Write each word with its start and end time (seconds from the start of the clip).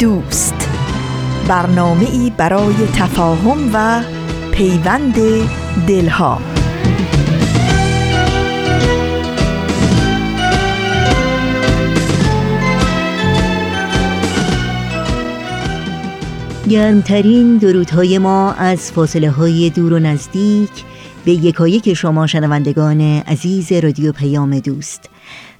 دوست. 0.00 0.68
برنامه 1.48 2.10
ای 2.10 2.32
برای 2.36 2.74
تفاهم 2.74 3.70
و 3.74 4.02
پیوند 4.52 5.14
دلها. 5.86 6.40
گرمترین 16.70 17.56
درودهای 17.56 18.18
ما 18.18 18.52
از 18.52 18.92
فاصله 18.92 19.30
های 19.30 19.70
دور 19.70 19.92
و 19.92 19.98
نزدیک 19.98 20.70
به 21.24 21.32
یکایک 21.32 21.94
شما 21.94 22.26
شنوندگان 22.26 23.00
عزیز 23.00 23.72
رادیو 23.72 24.12
پیام 24.12 24.58
دوست. 24.58 25.10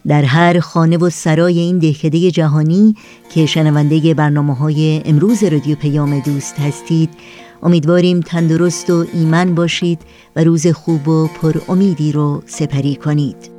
در 0.06 0.24
هر 0.24 0.60
خانه 0.60 0.96
و 0.96 1.10
سرای 1.10 1.58
این 1.58 1.78
دهکده 1.78 2.30
جهانی 2.30 2.94
که 3.34 3.46
شنونده 3.46 4.14
برنامه 4.14 4.54
های 4.54 5.02
امروز 5.04 5.44
رادیو 5.44 5.76
پیام 5.76 6.20
دوست 6.20 6.60
هستید 6.60 7.10
امیدواریم 7.62 8.20
تندرست 8.20 8.90
و 8.90 9.06
ایمن 9.12 9.54
باشید 9.54 10.00
و 10.36 10.44
روز 10.44 10.66
خوب 10.66 11.08
و 11.08 11.26
پر 11.26 11.60
امیدی 11.68 12.12
رو 12.12 12.42
سپری 12.46 12.96
کنید. 12.96 13.50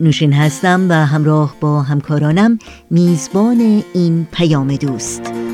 نوشین 0.00 0.32
هستم 0.32 0.86
و 0.88 0.92
همراه 0.92 1.54
با 1.60 1.82
همکارانم 1.82 2.58
میزبان 2.90 3.82
این 3.94 4.26
پیام 4.32 4.76
دوست. 4.76 5.47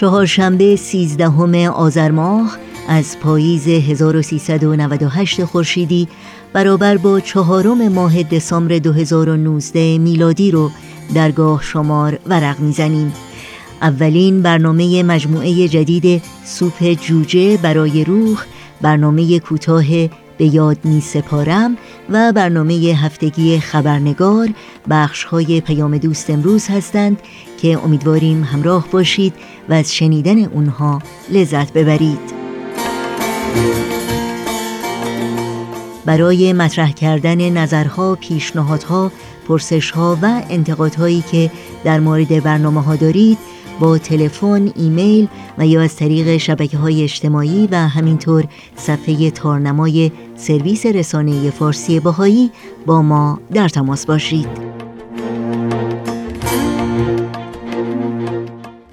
چهارشنبه 0.00 0.76
سیزدهم 0.76 1.54
آذر 1.54 2.10
ماه 2.10 2.58
از 2.88 3.20
پاییز 3.20 3.68
1398 3.68 5.44
خورشیدی 5.44 6.08
برابر 6.52 6.96
با 6.96 7.20
چهارم 7.20 7.88
ماه 7.88 8.22
دسامبر 8.22 8.78
2019 8.78 9.98
میلادی 9.98 10.50
رو 10.50 10.70
درگاه 11.14 11.62
شمار 11.62 12.18
ورق 12.26 12.60
می‌زنیم. 12.60 13.12
اولین 13.82 14.42
برنامه 14.42 15.02
مجموعه 15.02 15.68
جدید 15.68 16.22
سوپ 16.44 16.92
جوجه 16.92 17.56
برای 17.56 18.04
روح 18.04 18.44
برنامه 18.80 19.38
کوتاه 19.38 19.84
به 20.38 20.54
یاد 20.54 20.78
می 20.84 21.00
سپارم 21.00 21.76
و 22.10 22.32
برنامه 22.32 22.74
هفتگی 22.74 23.58
خبرنگار 23.58 24.48
بخش 24.90 25.24
های 25.24 25.60
پیام 25.60 25.98
دوست 25.98 26.30
امروز 26.30 26.68
هستند 26.68 27.18
که 27.62 27.78
امیدواریم 27.84 28.44
همراه 28.44 28.88
باشید. 28.92 29.34
و 29.68 29.72
از 29.72 29.94
شنیدن 29.94 30.44
اونها 30.44 31.02
لذت 31.30 31.72
ببرید 31.72 32.40
برای 36.04 36.52
مطرح 36.52 36.92
کردن 36.92 37.50
نظرها، 37.50 38.18
پیشنهادها، 38.20 39.12
پرسشها 39.48 40.18
و 40.22 40.42
انتقادهایی 40.50 41.24
که 41.32 41.50
در 41.84 42.00
مورد 42.00 42.42
برنامه 42.42 42.82
ها 42.82 42.96
دارید 42.96 43.38
با 43.80 43.98
تلفن، 43.98 44.72
ایمیل 44.76 45.28
و 45.58 45.66
یا 45.66 45.82
از 45.82 45.96
طریق 45.96 46.36
شبکه 46.36 46.78
های 46.78 47.02
اجتماعی 47.02 47.68
و 47.70 47.76
همینطور 47.76 48.44
صفحه 48.76 49.30
تارنمای 49.30 50.12
سرویس 50.36 50.86
رسانه 50.86 51.50
فارسی 51.50 52.00
باهایی 52.00 52.50
با 52.86 53.02
ما 53.02 53.40
در 53.52 53.68
تماس 53.68 54.06
باشید. 54.06 54.79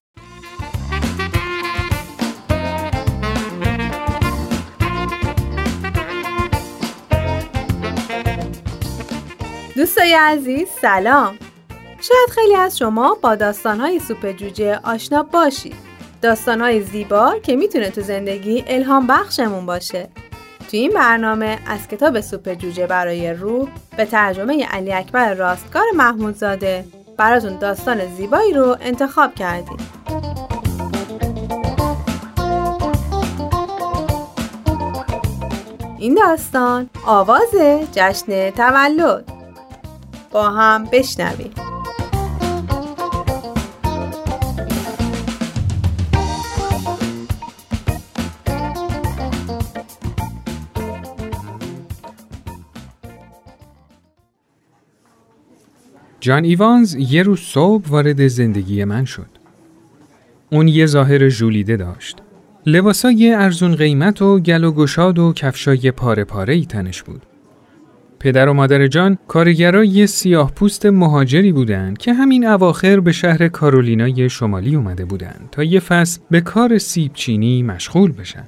دوستای 9.80 10.14
عزیز 10.14 10.68
سلام. 10.81 11.38
شاید 12.02 12.30
خیلی 12.30 12.56
از 12.56 12.78
شما 12.78 13.18
با 13.22 13.36
داستانهای 13.36 14.00
سوپ 14.00 14.31
جوجه 14.31 14.80
آشنا 14.84 15.24
باشید. 15.24 15.76
داستانهای 16.22 16.81
زیبا 16.81 17.36
که 17.44 17.56
می‌تونه 17.56 17.90
تو 17.90 18.02
زندگی 18.02 18.64
الهام 18.68 19.08
بخشمون 19.08 19.66
باشه. 19.66 20.10
تو 20.60 20.78
این 20.78 20.92
برنامه 20.92 21.60
از 21.68 21.88
کتاب 21.88 22.22
سوپ 22.22 22.54
جوجه 22.54 22.88
برای 22.88 23.34
روح 23.34 23.70
به 23.98 24.06
ترجمه 24.06 24.66
علی 24.66 24.94
اکبر 24.94 25.34
راستگار 25.34 25.86
محمودزاده 25.96 26.86
براتون 27.18 27.58
داستان 27.58 28.16
زیبایی 28.16 28.54
رو 28.54 28.78
انتخاب 28.81 29.36
کردیم. 29.36 29.78
این 36.00 36.16
داستان 36.16 36.90
آواز 37.06 37.50
جشن 37.94 38.50
تولد. 38.50 39.38
با 40.31 40.50
هم 40.50 40.86
بشنویم 40.92 41.52
جان 56.20 56.44
ایوانز 56.44 56.96
یه 56.96 57.24
روز 57.24 57.40
صبح 57.40 57.88
وارد 57.90 58.28
زندگی 58.28 58.84
من 58.84 59.06
شد. 59.06 59.30
اون 60.52 60.68
یه 60.68 60.86
ظاهر 60.86 61.30
ژولیده 61.30 61.78
داشت. 61.78 62.18
لباسای 62.66 63.34
ارزون 63.34 63.76
قیمت 63.76 64.22
و 64.22 64.40
گل 64.40 64.64
و 64.64 64.72
گشاد 64.72 65.20
و 65.20 65.34
کفشای 65.34 65.92
پاره 65.92 66.24
پاره 66.24 66.54
ای 66.54 66.66
تنش 66.66 67.04
بود. 67.04 67.26
پدر 68.19 68.50
و 68.50 68.54
مادر 68.54 68.88
جان 68.88 69.18
کارگرای 69.27 70.07
سیاه 70.07 70.51
پوست 70.51 70.86
مهاجری 70.86 71.51
بودند 71.51 71.98
که 71.98 72.13
همین 72.13 72.48
اواخر 72.48 73.00
به 73.00 73.12
شهر 73.12 73.48
کارولینای 73.48 74.30
شمالی 74.30 74.75
اومده 74.75 75.06
بودند 75.06 75.50
تا 75.51 75.63
یه 75.63 75.80
فصل 75.80 76.21
به 76.31 76.42
کار 76.42 76.77
سیب 76.77 77.13
چینی 77.13 77.63
مشغول 77.63 78.12
بشن. 78.12 78.48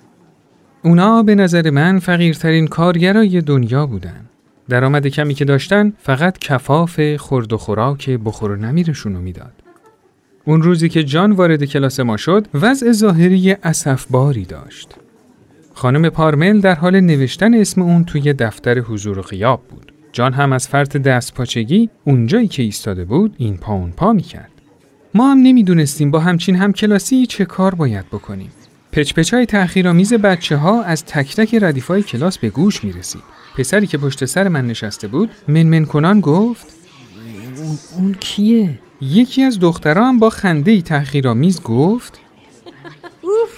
اونا 0.84 1.24
به 1.24 1.36
نظر 1.36 1.70
من 1.70 2.00
فقیرترین 2.00 2.68
کارگرای 2.68 3.42
دنیا 3.42 3.86
بودن. 3.86 4.26
درآمد 4.70 5.08
کمی 5.08 5.34
که 5.34 5.46
داشتن 5.46 5.94
فقط 5.98 6.38
کفاف 6.38 7.16
خورد 7.16 7.54
و 7.54 7.58
خوراک 7.58 8.10
بخور 8.10 8.52
و 8.52 8.56
نمیرشون 8.56 9.12
می‌داد. 9.12 9.54
اون 10.46 10.62
روزی 10.62 10.90
که 10.90 11.04
جان 11.04 11.32
وارد 11.32 11.64
کلاس 11.64 12.00
ما 12.00 12.18
شد 12.18 12.48
وضع 12.54 12.92
ظاهری 12.92 13.56
باری 14.10 14.46
داشت. 14.46 14.96
خانم 15.82 16.10
پارمل 16.10 16.60
در 16.60 16.76
حال 16.76 17.00
نوشتن 17.00 17.54
اسم 17.54 17.82
اون 17.82 18.06
توی 18.06 18.34
دفتر 18.34 18.80
حضور 18.80 19.20
و 19.20 19.22
غیاب 19.22 19.64
بود. 19.70 19.94
جان 20.12 20.34
هم 20.34 20.54
از 20.54 20.68
فرط 20.68 20.98
دست 20.98 21.34
پاچگی 21.34 21.90
اونجایی 22.06 22.48
که 22.48 22.64
ایستاده 22.64 23.06
بود 23.06 23.36
این 23.38 23.58
پا 23.58 23.74
اون 23.74 23.92
پا 23.92 24.14
می‌کرد. 24.14 24.52
ما 25.14 25.32
هم 25.32 25.38
نمی‌دونستیم 25.38 26.12
با 26.12 26.20
همچین 26.20 26.56
هم 26.56 26.74
کلاسی 26.74 27.26
چه 27.26 27.46
کار 27.46 27.76
باید 27.76 28.06
بکنیم. 28.06 28.52
پچپچ 28.92 29.34
های 29.34 29.46
تأخیرآمیز 29.46 30.14
بچه 30.14 30.58
ها 30.58 30.84
از 30.84 31.06
تک 31.06 31.36
تک 31.36 31.56
ردیفای 31.62 32.04
کلاس 32.04 32.38
به 32.38 32.50
گوش 32.50 32.84
می 32.84 32.92
رسید. 32.92 33.24
پسری 33.58 33.88
که 33.88 33.98
پشت 33.98 34.26
سر 34.26 34.48
من 34.48 34.68
نشسته 34.68 35.08
بود 35.08 35.30
منمن 35.48 35.86
کنان 35.86 36.20
گفت 36.22 36.68
اون, 37.98 38.14
کیه؟ 38.14 38.80
یکی 39.02 39.44
از 39.44 39.60
دخترها 39.60 40.08
هم 40.08 40.20
با 40.20 40.30
خنده 40.30 40.72
ای 40.72 40.82
تأخیرآمیز 40.82 41.62
گفت 41.62 42.20
اوف 43.22 43.50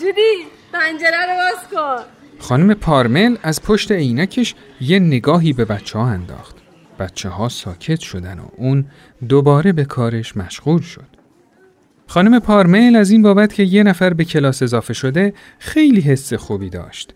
جودی 0.00 0.53
پنجره 0.74 1.26
رو 1.26 1.34
باز 1.36 1.68
کن 1.70 2.04
خانم 2.38 2.74
پارمل 2.74 3.36
از 3.42 3.62
پشت 3.62 3.92
عینکش 3.92 4.54
یه 4.80 4.98
نگاهی 4.98 5.52
به 5.52 5.64
بچه 5.64 5.98
ها 5.98 6.06
انداخت. 6.06 6.56
بچه 6.98 7.28
ها 7.28 7.48
ساکت 7.48 8.00
شدن 8.00 8.38
و 8.38 8.46
اون 8.56 8.86
دوباره 9.28 9.72
به 9.72 9.84
کارش 9.84 10.36
مشغول 10.36 10.80
شد. 10.80 11.06
خانم 12.06 12.38
پارمل 12.38 12.96
از 12.96 13.10
این 13.10 13.22
بابت 13.22 13.54
که 13.54 13.62
یه 13.62 13.82
نفر 13.82 14.14
به 14.14 14.24
کلاس 14.24 14.62
اضافه 14.62 14.94
شده 14.94 15.34
خیلی 15.58 16.00
حس 16.00 16.34
خوبی 16.34 16.70
داشت. 16.70 17.14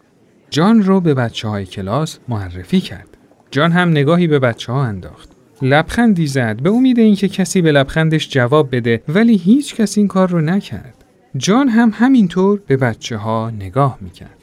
جان 0.51 0.83
رو 0.83 1.01
به 1.01 1.15
بچه 1.15 1.49
های 1.49 1.67
کلاس 1.67 2.19
معرفی 2.29 2.81
کرد. 2.81 3.17
جان 3.51 3.73
هم 3.73 3.91
نگاهی 3.91 4.27
به 4.27 4.39
بچه 4.39 4.73
ها 4.73 4.85
انداخت. 4.85 5.29
لبخندی 5.63 6.27
زد 6.27 6.63
به 6.63 6.71
امید 6.71 6.99
اینکه 6.99 7.29
کسی 7.29 7.63
به 7.63 7.73
لبخندش 7.73 8.29
جواب 8.31 8.77
بده 8.77 9.03
ولی 9.09 9.37
هیچ 9.37 9.75
کس 9.75 9.99
این 9.99 10.09
کار 10.09 10.29
رو 10.29 10.41
نکرد. 10.41 10.98
جان 11.37 11.69
هم 11.69 11.93
همینطور 11.95 12.61
به 12.67 12.77
بچه 12.77 13.17
ها 13.17 13.51
نگاه 13.51 13.99
می‌کرد. 14.01 14.39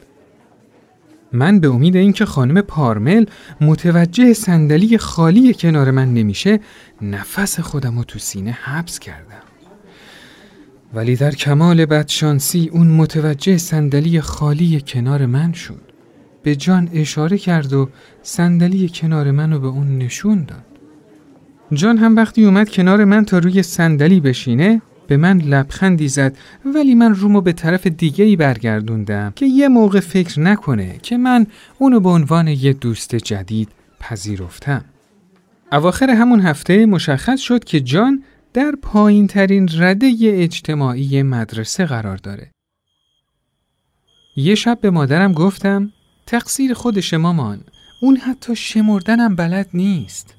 من 1.31 1.59
به 1.59 1.67
امید 1.67 1.95
اینکه 1.95 2.25
خانم 2.25 2.61
پارمل 2.61 3.25
متوجه 3.61 4.33
صندلی 4.33 4.97
خالی 4.97 5.53
کنار 5.53 5.91
من 5.91 6.13
نمیشه 6.13 6.59
نفس 7.01 7.59
خودم 7.59 7.97
رو 7.97 8.03
تو 8.03 8.19
سینه 8.19 8.51
حبس 8.51 8.99
کردم. 8.99 9.41
ولی 10.93 11.15
در 11.15 11.31
کمال 11.31 11.85
بدشانسی 11.85 12.69
اون 12.73 12.87
متوجه 12.87 13.57
صندلی 13.57 14.21
خالی 14.21 14.81
کنار 14.87 15.25
من 15.25 15.53
شد. 15.53 15.81
به 16.43 16.55
جان 16.55 16.89
اشاره 16.93 17.37
کرد 17.37 17.73
و 17.73 17.89
صندلی 18.23 18.89
کنار 18.89 19.31
منو 19.31 19.59
به 19.59 19.67
اون 19.67 19.97
نشون 19.97 20.43
داد. 20.43 20.65
جان 21.73 21.97
هم 21.97 22.15
وقتی 22.15 22.45
اومد 22.45 22.69
کنار 22.69 23.05
من 23.05 23.25
تا 23.25 23.37
روی 23.37 23.63
صندلی 23.63 24.19
بشینه 24.19 24.81
به 25.07 25.17
من 25.17 25.37
لبخندی 25.37 26.07
زد 26.07 26.37
ولی 26.65 26.95
من 26.95 27.15
رومو 27.15 27.41
به 27.41 27.53
طرف 27.53 27.87
دیگه 27.87 28.35
برگردوندم 28.35 29.33
که 29.35 29.45
یه 29.45 29.67
موقع 29.67 29.99
فکر 29.99 30.39
نکنه 30.39 30.97
که 31.01 31.17
من 31.17 31.47
اونو 31.79 31.99
به 31.99 32.09
عنوان 32.09 32.47
یه 32.47 32.73
دوست 32.73 33.15
جدید 33.15 33.69
پذیرفتم. 33.99 34.85
اواخر 35.71 36.09
همون 36.09 36.39
هفته 36.39 36.85
مشخص 36.85 37.39
شد 37.39 37.63
که 37.63 37.79
جان 37.79 38.23
در 38.53 38.73
پایین 38.81 39.27
ترین 39.27 39.69
رده 39.77 40.13
اجتماعی 40.23 41.23
مدرسه 41.23 41.85
قرار 41.85 42.17
داره. 42.17 42.51
یه 44.35 44.55
شب 44.55 44.77
به 44.81 44.89
مادرم 44.89 45.33
گفتم 45.33 45.91
تقصیر 46.27 46.73
خودش 46.73 47.13
مامان 47.13 47.63
اون 48.01 48.17
حتی 48.17 48.55
شمردنم 48.55 49.35
بلد 49.35 49.69
نیست. 49.73 50.35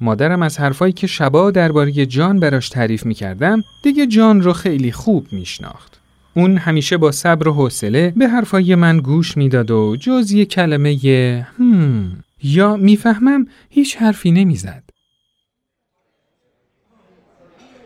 مادرم 0.00 0.42
از 0.42 0.60
حرفایی 0.60 0.92
که 0.92 1.06
شبا 1.06 1.50
درباره 1.50 2.06
جان 2.06 2.40
براش 2.40 2.68
تعریف 2.68 3.06
می‌کردم 3.06 3.64
دیگه 3.82 4.06
جان 4.06 4.42
رو 4.42 4.52
خیلی 4.52 4.92
خوب 4.92 5.26
میشناخت. 5.32 6.00
اون 6.34 6.56
همیشه 6.56 6.96
با 6.96 7.12
صبر 7.12 7.48
و 7.48 7.52
حوصله 7.52 8.12
به 8.16 8.28
حرفای 8.28 8.74
من 8.74 8.98
گوش 8.98 9.36
می‌داد 9.36 9.70
و 9.70 9.96
جز 10.00 10.32
یه 10.32 10.44
کلمه 10.44 11.04
یه 11.04 11.46
هم 11.58 12.24
یا 12.42 12.76
می‌فهمم 12.76 13.46
هیچ 13.70 13.96
حرفی 13.96 14.30
نمی‌زد. 14.32 14.82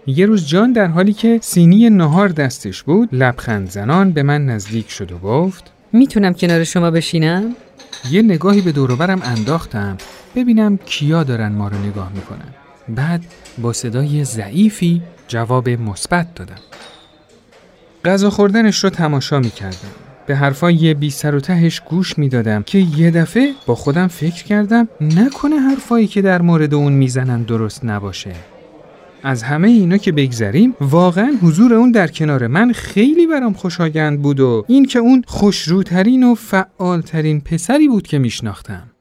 یه 0.07 0.27
روز 0.27 0.47
جان 0.47 0.73
در 0.73 0.87
حالی 0.87 1.13
که 1.13 1.39
سینی 1.43 1.91
نهار 1.91 2.29
دستش 2.29 2.83
بود 2.83 3.09
لبخند 3.13 3.71
زنان 3.71 4.11
به 4.11 4.23
من 4.23 4.47
نزدیک 4.47 4.91
شد 4.91 5.13
و 5.13 5.19
گفت 5.19 5.73
می‌تونم 5.93 6.35
کنار 6.35 6.65
شما 6.65 6.91
بشینم؟ 6.91 7.57
یه 8.11 8.23
نگاهی 8.23 8.61
به 8.61 8.73
دوروبرم 8.73 9.23
انداختم 9.25 9.97
ببینم 10.35 10.77
کیا 10.77 11.25
دارن 11.25 11.53
ما 11.53 11.69
رو 11.69 11.79
نگاه 11.79 12.13
می‌کنن. 12.15 12.49
بعد 12.89 13.25
با 13.59 13.73
صدای 13.73 14.25
ضعیفی 14.25 15.03
جواب 15.29 15.69
مثبت 15.69 16.35
دادم. 16.35 16.61
غذا 18.05 18.31
خوردنش 18.31 18.85
رو 18.85 18.91
تماشا 18.91 19.41
می‌کردم. 19.41 19.93
به 20.27 20.37
حرفای 20.37 20.95
بی 20.95 21.11
سر 21.11 21.35
و 21.35 21.41
تهش 21.41 21.81
گوش 21.81 22.19
می‌دادم 22.19 22.63
که 22.63 22.79
یه 22.79 23.11
دفعه 23.11 23.53
با 23.67 23.75
خودم 23.75 24.07
فکر 24.07 24.45
کردم 24.45 24.89
نکنه 25.01 25.57
حرفایی 25.57 26.07
که 26.07 26.23
در 26.23 26.43
مورد 26.43 26.75
اون 26.75 26.93
می‌زنن 26.93 27.43
درست 27.43 27.85
نباشه. 27.85 28.33
از 29.23 29.43
همه 29.43 29.69
اینا 29.69 29.97
که 29.97 30.13
بگذریم 30.13 30.75
واقعا 30.81 31.33
حضور 31.43 31.75
اون 31.75 31.91
در 31.91 32.09
کنار 32.09 32.47
من 32.47 32.73
خیلی 32.73 33.27
برام 33.27 33.53
خوشایند 33.53 34.23
بود 34.23 34.41
و 34.41 34.65
این 34.69 34.85
که 34.85 34.99
اون 34.99 35.25
خوشروترین 35.27 36.25
و 36.25 36.35
فعالترین 36.35 37.41
پسری 37.41 37.89
بود 37.89 38.07
که 38.07 38.19
میشناختم. 38.19 38.92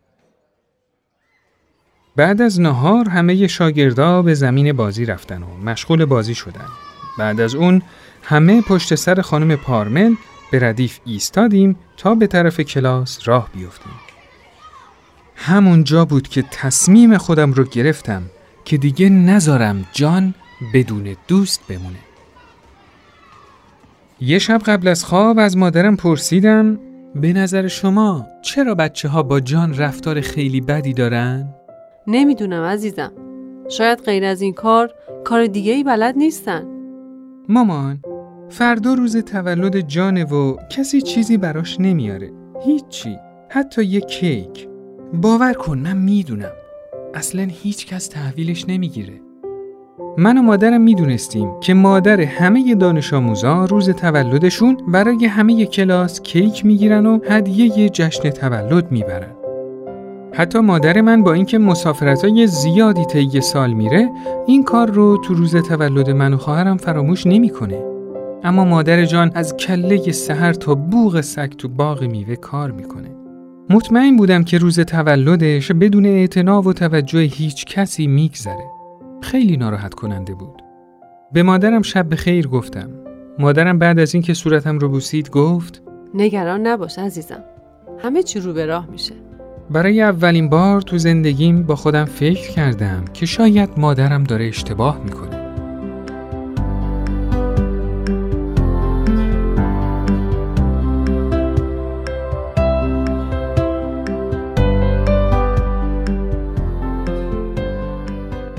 بعد 2.22 2.42
از 2.42 2.62
نهار 2.62 3.10
همه 3.10 3.48
شاگردا 3.48 4.22
به 4.22 4.34
زمین 4.34 4.74
بازی 4.74 5.06
رفتن 5.06 5.44
و 5.44 5.58
مشغول 5.66 6.06
بازی 6.06 6.36
شدن. 6.36 6.66
بعد 7.18 7.42
از 7.42 7.56
اون 7.56 7.82
همه 8.24 8.62
پشت 8.62 8.96
سر 8.96 9.22
خانم 9.22 9.56
پارمل 9.56 10.16
به 10.52 10.60
ردیف 10.60 11.00
ایستادیم 11.06 11.76
تا 11.98 12.16
به 12.16 12.28
طرف 12.28 12.60
کلاس 12.60 13.20
راه 13.26 13.50
بیفتیم. 13.54 13.92
همونجا 15.36 16.06
بود 16.06 16.28
که 16.28 16.42
تصمیم 16.52 17.18
خودم 17.18 17.54
رو 17.54 17.64
گرفتم 17.64 18.24
که 18.66 18.78
دیگه 18.78 19.10
نذارم 19.10 19.86
جان 19.92 20.34
بدون 20.74 21.16
دوست 21.28 21.62
بمونه. 21.70 22.00
یه 24.20 24.40
شب 24.40 24.62
قبل 24.66 24.88
از 24.88 25.06
خواب 25.06 25.40
از 25.40 25.58
مادرم 25.58 25.96
پرسیدم 25.96 26.80
به 27.16 27.34
نظر 27.34 27.68
شما 27.68 28.28
چرا 28.42 28.76
بچه 28.76 29.10
ها 29.10 29.24
با 29.24 29.40
جان 29.40 29.78
رفتار 29.78 30.22
خیلی 30.22 30.62
بدی 30.62 30.94
دارن؟ 30.94 31.61
نمی‌دونم 32.08 32.64
عزیزم. 32.64 33.12
شاید 33.70 34.00
غیر 34.00 34.26
از 34.26 34.42
این 34.42 34.54
کار 34.54 34.94
کار 35.24 35.46
دیگه 35.46 35.74
ای 35.74 35.84
بلد 35.84 36.18
نیستن. 36.18 36.64
مامان 37.50 38.00
فردا 38.50 38.94
روز 38.94 39.18
تولد 39.18 39.80
جانه 39.80 40.26
و 40.26 40.56
کسی 40.70 41.02
چیزی 41.02 41.38
براش 41.38 41.80
نمیاره. 41.80 42.32
هیچی. 42.66 43.18
حتی 43.50 43.84
یه 43.84 44.00
کیک. 44.00 44.68
باور 45.14 45.54
کن 45.54 45.78
من 45.78 45.98
می‌دونم. 45.98 46.52
اصلا 47.14 47.48
هیچ 47.50 47.88
کس 47.88 48.08
تحویلش 48.08 48.66
نمی‌گیره. 48.68 49.22
من 50.18 50.38
و 50.38 50.42
مادرم 50.42 50.82
می‌دونستیم 50.82 51.60
که 51.60 51.74
مادر 51.74 52.22
همه 52.22 52.76
دانش 52.76 53.14
آموزا 53.14 53.66
روز 53.66 53.90
تولدشون 53.90 54.78
برای 54.88 55.26
همه 55.26 55.66
کلاس 55.66 56.22
کیک 56.22 56.66
می‌گیرن 56.66 57.06
و 57.06 57.20
هدیه 57.30 57.90
جشن 57.90 58.30
تولد 58.30 58.92
می‌برن. 58.92 59.41
حتی 60.34 60.60
مادر 60.60 61.02
من 61.02 61.24
با 61.24 61.34
اینکه 61.34 61.58
مسافرتای 61.58 62.48
زیادی 62.48 63.06
طی 63.06 63.42
سال 63.42 63.74
میره 63.74 64.10
این 64.48 64.64
کار 64.64 64.92
رو 64.92 65.18
تو 65.18 65.34
روز 65.34 65.56
تولد 65.56 66.10
من 66.10 66.34
و 66.34 66.38
خواهرم 66.38 66.78
فراموش 66.78 67.28
نمی‌کنه. 67.28 67.84
اما 68.44 68.66
مادر 68.66 69.06
جان 69.06 69.32
از 69.36 69.58
کله 69.58 70.12
سحر 70.12 70.54
تا 70.54 70.76
بوغ 70.76 71.22
سگ 71.22 71.50
تو 71.50 71.68
باغ 71.68 72.04
میوه 72.04 72.36
کار 72.36 72.72
می‌کنه. 72.72 73.12
مطمئن 73.70 74.18
بودم 74.18 74.44
که 74.44 74.58
روز 74.58 74.80
تولدش 74.80 75.72
بدون 75.72 76.06
اعتنا 76.06 76.62
و 76.62 76.74
توجه 76.74 77.20
هیچ 77.20 77.66
کسی 77.66 78.08
میگذره. 78.08 78.66
خیلی 79.22 79.58
ناراحت 79.58 79.94
کننده 79.94 80.34
بود. 80.34 80.62
به 81.34 81.44
مادرم 81.44 81.82
شب 81.82 82.10
به 82.10 82.16
خیر 82.16 82.48
گفتم. 82.48 82.90
مادرم 83.40 83.80
بعد 83.80 84.00
از 84.00 84.14
اینکه 84.14 84.34
صورتم 84.34 84.80
رو 84.80 84.90
بوسید 84.90 85.30
گفت 85.30 85.82
نگران 86.14 86.68
نباش 86.68 87.00
عزیزم. 87.00 87.44
همه 88.00 88.24
چی 88.24 88.40
رو 88.40 88.54
به 88.54 88.66
راه 88.66 88.88
میشه. 88.92 89.14
برای 89.74 90.02
اولین 90.02 90.50
بار 90.50 90.82
تو 90.82 90.98
زندگیم 90.98 91.64
با 91.64 91.76
خودم 91.76 92.06
فکر 92.06 92.52
کردم 92.52 93.06
که 93.14 93.26
شاید 93.26 93.70
مادرم 93.78 94.24
داره 94.24 94.46
اشتباه 94.46 95.00
می‌کنه. 95.04 95.42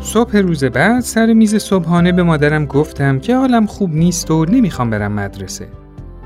صبح 0.03 0.37
روز 0.37 0.65
بعد 0.65 1.01
سر 1.01 1.33
میز 1.33 1.57
صبحانه 1.57 2.13
به 2.13 2.23
مادرم 2.23 2.67
گفتم 2.67 3.19
که 3.19 3.37
حالم 3.37 3.67
خوب 3.67 3.91
نیست 3.95 4.31
و 4.31 4.45
نمی‌خوام 4.45 4.91
برم 4.91 5.13
مدرسه. 5.13 5.69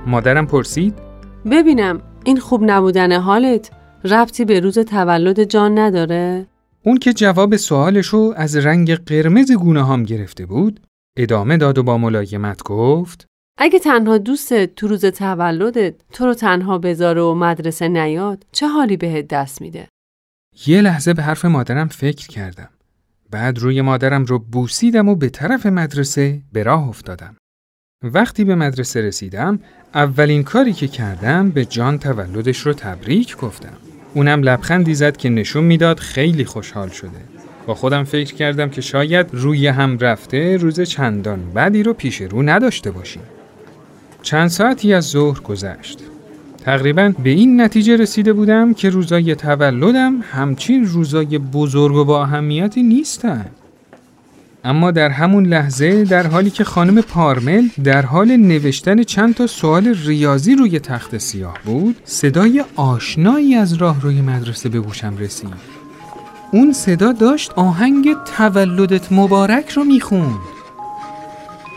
مادرم 0.07 0.47
پرسید 0.47 0.95
ببینم 1.51 2.01
این 2.25 2.37
خوب 2.37 2.61
نبودن 2.65 3.13
حالت 3.13 3.71
ربطی 4.07 4.45
به 4.45 4.61
روز 4.61 4.79
تولد 4.79 5.45
جان 5.45 5.79
نداره؟ 5.79 6.47
اون 6.83 6.97
که 6.99 7.13
جواب 7.13 7.57
سوالشو 7.57 8.33
از 8.37 8.57
رنگ 8.57 8.95
قرمز 8.95 9.53
گونه 9.53 9.83
هام 9.83 10.03
گرفته 10.03 10.47
بود 10.47 10.81
ادامه 11.17 11.57
داد 11.57 11.79
و 11.79 11.83
با 11.83 11.99
ملایمت 11.99 12.63
گفت 12.63 13.27
اگه 13.59 13.79
تنها 13.79 14.19
دوستت 14.19 14.75
تو 14.75 14.89
روز 14.89 15.05
تولدت 15.05 15.95
تو 16.13 16.25
رو 16.27 16.35
تنها 16.35 16.79
بذاره 16.79 17.23
و 17.23 17.35
مدرسه 17.35 17.89
نیاد 17.89 18.47
چه 18.53 18.69
حالی 18.69 18.97
بهت 18.97 19.29
دست 19.29 19.63
میده؟ 19.63 19.89
یه 20.67 20.81
لحظه 20.81 21.15
به 21.15 21.23
حرف 21.23 21.45
مادرم 21.45 21.89
فکر 21.89 22.27
کردم. 22.27 22.69
بعد 23.31 23.59
روی 23.59 23.81
مادرم 23.81 24.25
رو 24.25 24.39
بوسیدم 24.39 25.09
و 25.09 25.15
به 25.15 25.29
طرف 25.29 25.67
مدرسه 25.67 26.43
به 26.53 26.63
راه 26.63 26.89
افتادم. 26.89 27.37
وقتی 28.03 28.45
به 28.45 28.55
مدرسه 28.55 29.01
رسیدم 29.01 29.59
اولین 29.95 30.43
کاری 30.43 30.73
که 30.73 30.89
کردم 30.89 31.51
به 31.51 31.65
جان 31.65 31.99
تولدش 31.99 32.59
رو 32.59 32.73
تبریک 32.73 33.37
گفتم. 33.37 33.77
اونم 34.17 34.43
لبخندی 34.43 34.95
زد 34.95 35.17
که 35.17 35.29
نشون 35.29 35.65
می‌داد 35.65 35.99
خیلی 35.99 36.45
خوشحال 36.45 36.89
شده. 36.89 37.11
با 37.67 37.75
خودم 37.75 38.05
فکر 38.05 38.35
کردم 38.35 38.71
که 38.71 38.81
شاید 38.81 39.27
روی 39.33 39.67
هم 39.67 39.99
رفته 39.99 40.57
روز 40.57 40.81
چندان 40.81 41.41
بعدی 41.55 41.83
رو 41.83 41.93
پیش 41.93 42.21
رو 42.21 42.43
نداشته 42.43 42.91
باشیم. 42.91 43.23
چند 44.23 44.49
ساعتی 44.49 44.95
از 44.95 45.05
ظهر 45.05 45.41
گذشت. 45.41 45.99
تقریبا 46.65 47.13
به 47.25 47.31
این 47.31 47.61
نتیجه 47.61 47.97
رسیده 47.97 48.33
بودم 48.33 48.75
که 48.75 48.91
روزای 48.91 49.35
تولدم 49.35 50.21
همچین 50.33 50.87
روزای 50.87 51.39
بزرگ 51.39 51.97
و 51.97 52.05
با 52.05 52.23
اهمیتی 52.23 52.83
نیستن. 52.83 53.47
اما 54.67 54.91
در 54.91 55.09
همون 55.09 55.47
لحظه 55.47 56.05
در 56.05 56.27
حالی 56.27 56.51
که 56.51 56.65
خانم 56.65 57.01
پارمل 57.01 57.69
در 57.85 58.03
حال 58.03 58.37
نوشتن 58.37 59.03
چند 59.03 59.35
تا 59.35 59.47
سوال 59.47 59.95
ریاضی 60.07 60.55
روی 60.55 60.81
تخت 60.81 61.19
سیاه 61.19 61.59
بود 61.65 61.97
صدای 62.05 62.65
آشنایی 62.77 63.55
از 63.55 63.73
راه 63.73 64.01
روی 64.01 64.21
مدرسه 64.21 64.69
به 64.69 64.81
گوشم 64.81 65.17
رسید. 65.17 65.77
اون 66.53 66.73
صدا 66.73 67.13
داشت 67.13 67.53
آهنگ 67.53 68.17
تولدت 68.37 69.13
مبارک 69.13 69.71
رو 69.71 69.85
می‌خوند. 69.85 70.56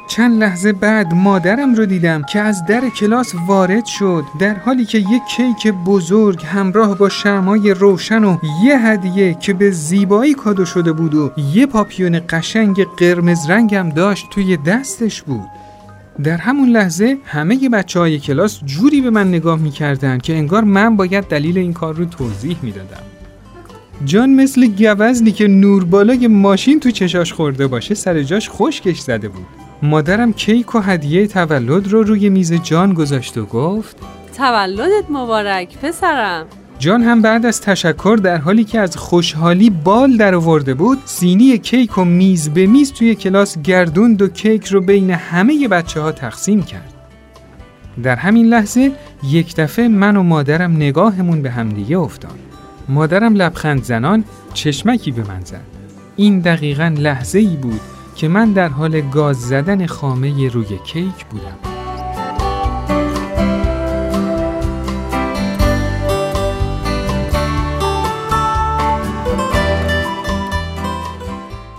چند 0.09 0.43
لحظه 0.43 0.73
بعد 0.73 1.13
مادرم 1.13 1.75
رو 1.75 1.85
دیدم 1.85 2.23
که 2.23 2.39
از 2.39 2.65
در 2.65 2.89
کلاس 2.89 3.33
وارد 3.47 3.85
شد 3.85 4.23
در 4.39 4.53
حالی 4.53 4.85
که 4.85 4.97
یک 4.97 5.21
کیک 5.37 5.67
بزرگ 5.67 6.43
همراه 6.45 6.97
با 6.97 7.09
شمای 7.09 7.71
روشن 7.71 8.23
و 8.23 8.37
یه 8.63 8.79
هدیه 8.79 9.33
که 9.33 9.53
به 9.53 9.71
زیبایی 9.71 10.33
کادو 10.33 10.65
شده 10.65 10.91
بود 10.91 11.15
و 11.15 11.31
یه 11.53 11.65
پاپیون 11.65 12.21
قشنگ 12.29 12.83
قرمز 12.83 13.49
رنگم 13.49 13.89
داشت 13.89 14.27
توی 14.29 14.57
دستش 14.57 15.21
بود 15.21 15.47
در 16.23 16.37
همون 16.37 16.69
لحظه 16.69 17.17
همه 17.25 17.69
بچه 17.69 17.99
های 17.99 18.19
کلاس 18.19 18.59
جوری 18.65 19.01
به 19.01 19.09
من 19.09 19.27
نگاه 19.27 19.59
می‌کردن 19.59 20.17
که 20.17 20.35
انگار 20.35 20.63
من 20.63 20.95
باید 20.95 21.23
دلیل 21.23 21.57
این 21.57 21.73
کار 21.73 21.95
رو 21.95 22.05
توضیح 22.05 22.57
می‌دادم. 22.61 23.03
جان 24.05 24.29
مثل 24.29 24.67
گوزنی 24.67 25.31
که 25.31 25.47
نور 25.47 25.85
بالای 25.85 26.27
ماشین 26.27 26.79
تو 26.79 26.91
چشاش 26.91 27.33
خورده 27.33 27.67
باشه 27.67 27.95
سر 27.95 28.23
جاش 28.23 28.49
خشکش 28.49 28.99
زده 28.99 29.27
بود. 29.27 29.58
مادرم 29.81 30.33
کیک 30.33 30.75
و 30.75 30.79
هدیه 30.79 31.27
تولد 31.27 31.87
رو 31.87 32.03
روی 32.03 32.29
میز 32.29 32.53
جان 32.53 32.93
گذاشت 32.93 33.37
و 33.37 33.45
گفت 33.45 33.97
تولدت 34.37 35.05
مبارک 35.09 35.77
پسرم. 35.77 36.45
جان 36.79 37.01
هم 37.01 37.21
بعد 37.21 37.45
از 37.45 37.61
تشکر 37.61 38.19
در 38.23 38.37
حالی 38.37 38.63
که 38.63 38.79
از 38.79 38.97
خوشحالی 38.97 39.69
بال 39.69 40.17
در 40.17 40.35
آورده 40.35 40.73
بود 40.73 40.97
سینی 41.05 41.57
کیک 41.57 41.97
و 41.97 42.05
میز 42.05 42.49
به 42.49 42.65
میز 42.65 42.93
توی 42.93 43.15
کلاس 43.15 43.61
گردوند 43.61 44.21
و 44.21 44.27
کیک 44.27 44.67
رو 44.67 44.81
بین 44.81 45.11
همه 45.11 45.67
بچه 45.67 46.01
ها 46.01 46.11
تقسیم 46.11 46.63
کرد. 46.63 46.93
در 48.03 48.15
همین 48.15 48.45
لحظه 48.45 48.91
یک 49.23 49.55
دفعه 49.55 49.87
من 49.87 50.17
و 50.17 50.23
مادرم 50.23 50.75
نگاهمون 50.75 51.41
به 51.41 51.51
همدیگه 51.51 51.97
افتاد. 51.97 52.39
مادرم 52.89 53.35
لبخند 53.35 53.83
زنان 53.83 54.23
چشمکی 54.53 55.11
به 55.11 55.23
من 55.27 55.41
زد. 55.43 55.61
این 56.15 56.39
دقیقا 56.39 56.95
لحظه 56.97 57.39
ای 57.39 57.55
بود 57.55 57.81
که 58.19 58.27
من 58.27 58.51
در 58.51 58.69
حال 58.69 59.01
گاز 59.01 59.41
زدن 59.41 59.85
خامه 59.85 60.49
روی 60.49 60.77
کیک 60.83 61.25
بودم. 61.29 61.57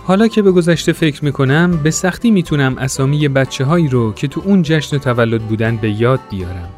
حالا 0.03 0.27
که 0.27 0.41
به 0.41 0.51
گذشته 0.51 0.93
فکر 0.93 1.25
می‌کنم 1.25 1.79
به 1.83 1.91
سختی 1.91 2.31
می‌تونم 2.31 2.77
اسامی 2.77 3.27
بچه 3.27 3.65
هایی 3.65 3.87
رو 3.87 4.13
که 4.13 4.27
تو 4.27 4.41
اون 4.45 4.61
جشن 4.61 4.97
تولد 4.97 5.41
بودن 5.41 5.77
به 5.77 5.89
یاد 5.89 6.19
بیارم. 6.29 6.69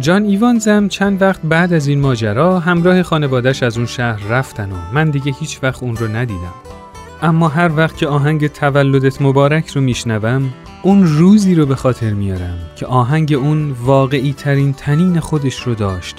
جان 0.00 0.24
ایوانزم 0.24 0.88
چند 0.88 1.22
وقت 1.22 1.40
بعد 1.42 1.72
از 1.72 1.86
این 1.86 2.00
ماجرا 2.00 2.60
همراه 2.60 3.02
خانوادش 3.02 3.62
از 3.62 3.76
اون 3.76 3.86
شهر 3.86 4.28
رفتن 4.28 4.72
و 4.72 4.76
من 4.92 5.10
دیگه 5.10 5.32
هیچ 5.40 5.58
وقت 5.62 5.82
اون 5.82 5.96
رو 5.96 6.08
ندیدم. 6.16 6.81
اما 7.22 7.48
هر 7.48 7.70
وقت 7.76 7.96
که 7.96 8.06
آهنگ 8.06 8.46
تولدت 8.46 9.22
مبارک 9.22 9.68
رو 9.68 9.80
میشنوم 9.80 10.54
اون 10.82 11.06
روزی 11.06 11.54
رو 11.54 11.66
به 11.66 11.74
خاطر 11.76 12.10
میارم 12.10 12.58
که 12.76 12.86
آهنگ 12.86 13.32
اون 13.32 13.70
واقعی 13.70 14.32
ترین 14.32 14.72
تنین 14.72 15.20
خودش 15.20 15.62
رو 15.62 15.74
داشت. 15.74 16.16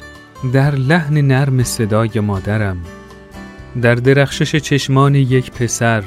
در 0.53 0.75
لحن 0.75 1.21
نرم 1.21 1.63
صدای 1.63 2.19
مادرم 2.19 2.77
در 3.81 3.95
درخشش 3.95 4.55
چشمان 4.55 5.15
یک 5.15 5.51
پسر 5.51 6.03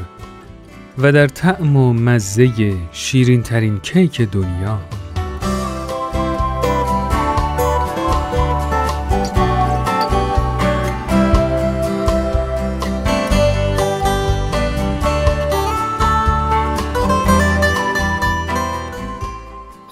و 0.98 1.12
در 1.12 1.26
طعم 1.26 1.76
و 1.76 1.92
مزه 1.92 2.74
شیرین 2.92 3.42
ترین 3.42 3.78
کیک 3.78 4.20
دنیا. 4.22 4.80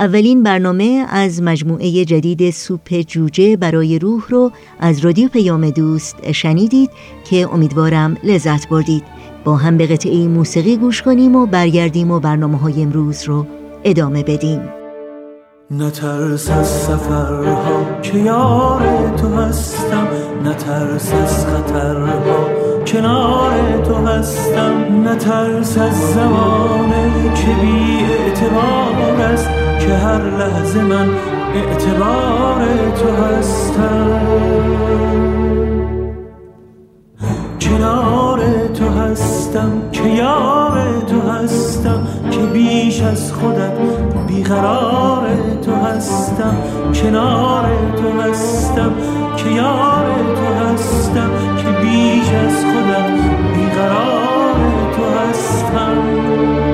اولین 0.00 0.42
برنامه 0.42 1.06
از 1.08 1.42
مجموعه 1.42 2.04
جدید 2.04 2.50
سوپ 2.50 3.00
جوجه 3.00 3.56
برای 3.56 3.98
روح 3.98 4.22
رو 4.28 4.52
از 4.78 4.98
رادیو 4.98 5.28
پیام 5.28 5.70
دوست 5.70 6.32
شنیدید 6.32 6.90
که 7.24 7.48
امیدوارم 7.52 8.16
لذت 8.24 8.68
بردید. 8.68 9.02
با 9.44 9.56
هم 9.56 9.76
به 9.76 9.86
قطعه 9.86 10.28
موسیقی 10.28 10.76
گوش 10.76 11.02
کنیم 11.02 11.36
و 11.36 11.46
برگردیم 11.46 12.10
و 12.10 12.20
برنامه 12.20 12.58
های 12.58 12.82
امروز 12.82 13.24
رو 13.24 13.46
ادامه 13.84 14.22
بدیم. 14.22 14.60
نترس 15.70 16.50
از 16.50 16.68
سفرها 16.68 18.00
که 18.02 18.18
یار 18.18 19.12
تو 19.16 19.34
هستم. 19.34 20.08
نترس 20.44 21.12
از 21.12 21.46
خطرها 21.46 22.48
کنار 22.86 23.82
تو 23.82 23.94
هستم. 23.94 25.08
نترس 25.08 25.78
از 25.78 26.12
زمانه 26.14 27.34
که 27.34 27.54
بی 27.62 28.04
اعتبار 28.04 29.20
است. 29.20 29.69
که 29.80 29.94
هر 29.94 30.22
لحظه 30.22 30.82
من 30.82 31.08
اعتبار 31.54 32.60
تو 32.98 33.24
هستم. 33.24 34.20
کنار 37.60 38.40
تو 38.74 38.88
هستم 38.88 39.70
که 39.92 40.02
یار 40.02 41.00
تو 41.06 41.20
هستم 41.30 42.06
که 42.30 42.38
بیش 42.38 43.02
از 43.02 43.32
خودت 43.32 43.72
بیقرار 44.28 45.26
تو 45.64 45.72
هستم. 45.74 46.56
کنار 46.94 47.66
تو 47.96 48.20
هستم 48.20 48.92
که 49.36 49.50
یار 49.50 50.06
تو 50.36 50.64
هستم 50.64 51.30
که 51.56 51.70
بیش 51.82 52.28
از 52.30 52.64
خودت 52.64 53.10
بیقرار 53.54 54.54
تو 54.96 55.02
هستم. 55.20 56.69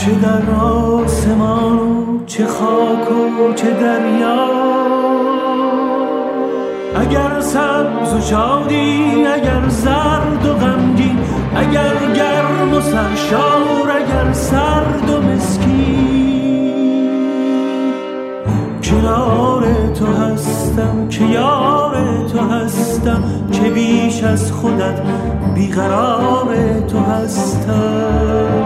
چه 0.00 0.10
در 0.22 0.50
آسمان 0.64 1.80
چه 2.26 2.46
خاک 2.46 3.10
و 3.10 3.52
چه 3.54 3.70
دریا. 3.70 4.48
اگر 7.00 7.40
سبز 7.40 8.14
و 8.14 8.20
شادی 8.20 9.26
اگر 9.26 9.68
زرد 9.68 10.46
و 10.46 10.52
غمگین 10.54 11.18
اگر 11.56 11.94
گرم 12.14 12.74
و 12.74 12.80
سرشار 12.80 13.90
اگر 13.90 14.32
سرد 14.32 15.10
و 15.10 15.22
مسکین. 15.22 16.07
کنار 18.98 19.92
تو 19.92 20.06
هستم 20.06 21.08
که 21.08 21.24
یار 21.24 22.28
تو 22.28 22.38
هستم 22.38 23.48
که 23.52 23.70
بیش 23.70 24.22
از 24.22 24.52
خودت 24.52 25.02
بیقرار 25.54 26.80
تو 26.80 26.98
هستم 26.98 28.58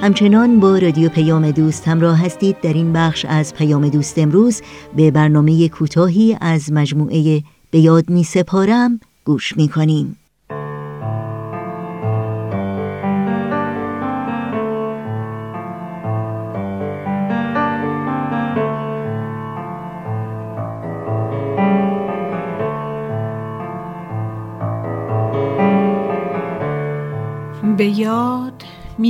همچنان 0.00 0.60
با 0.60 0.78
رادیو 0.78 1.08
پیام 1.08 1.50
دوست 1.50 1.88
همراه 1.88 2.24
هستید 2.24 2.60
در 2.60 2.72
این 2.72 2.92
بخش 2.92 3.24
از 3.28 3.54
پیام 3.54 3.88
دوست 3.88 4.18
امروز 4.18 4.62
به 4.96 5.10
برنامه 5.10 5.68
کوتاهی 5.68 6.36
از 6.40 6.72
مجموعه 6.72 7.42
به 7.70 7.78
یاد 7.78 8.10
می 8.10 8.24
سپارم 8.24 9.00
گوش 9.24 9.56
می 9.56 9.68
کنیم. 9.68 10.16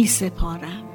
سپارم 0.07 0.87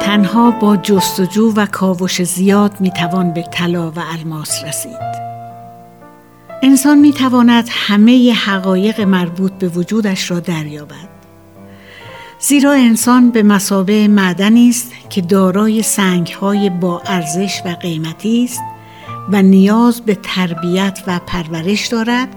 تنها 0.00 0.50
با 0.50 0.76
جستجو 0.76 1.52
و 1.56 1.66
کاوش 1.66 2.22
زیاد 2.22 2.80
می 2.80 2.90
توان 2.90 3.32
به 3.32 3.42
طلا 3.42 3.90
و 3.90 3.98
الماس 4.12 4.64
رسید. 4.64 5.18
انسان 6.62 6.98
می 6.98 7.12
تواند 7.12 7.68
همه 7.70 8.32
حقایق 8.32 9.00
مربوط 9.00 9.52
به 9.52 9.68
وجودش 9.68 10.30
را 10.30 10.40
دریابد. 10.40 11.17
زیرا 12.40 12.72
انسان 12.72 13.30
به 13.30 13.42
مسابه 13.42 14.08
معدنی 14.08 14.68
است 14.68 14.92
که 15.10 15.20
دارای 15.20 15.82
سنگهای 15.82 16.70
با 16.70 17.02
ارزش 17.06 17.62
و 17.64 17.68
قیمتی 17.68 18.44
است 18.44 18.60
و 19.32 19.42
نیاز 19.42 20.00
به 20.00 20.14
تربیت 20.14 20.98
و 21.06 21.20
پرورش 21.26 21.86
دارد 21.86 22.28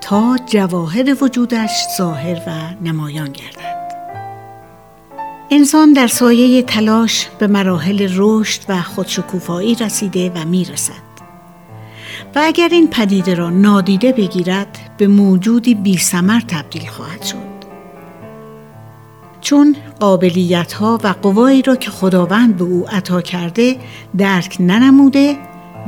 تا 0.00 0.36
جواهر 0.46 1.24
وجودش 1.24 1.70
ظاهر 1.98 2.36
و 2.46 2.50
نمایان 2.84 3.32
گردد. 3.32 3.90
انسان 5.50 5.92
در 5.92 6.06
سایه 6.06 6.62
تلاش 6.62 7.28
به 7.38 7.46
مراحل 7.46 8.08
رشد 8.16 8.60
و 8.68 8.82
خودشکوفایی 8.82 9.74
رسیده 9.74 10.30
و 10.30 10.44
می‌رسد. 10.44 11.10
و 12.34 12.42
اگر 12.44 12.68
این 12.68 12.88
پدیده 12.88 13.34
را 13.34 13.50
نادیده 13.50 14.12
بگیرد 14.12 14.78
به 14.96 15.06
موجودی 15.06 15.74
بی 15.74 15.98
سمر 15.98 16.40
تبدیل 16.40 16.86
خواهد 16.88 17.22
شد. 17.22 17.49
چون 19.50 19.76
قابلیت 20.00 20.72
ها 20.72 20.98
و 21.04 21.14
قوایی 21.22 21.62
را 21.62 21.76
که 21.76 21.90
خداوند 21.90 22.56
به 22.56 22.64
او 22.64 22.86
عطا 22.88 23.20
کرده 23.20 23.76
درک 24.18 24.56
ننموده 24.60 25.36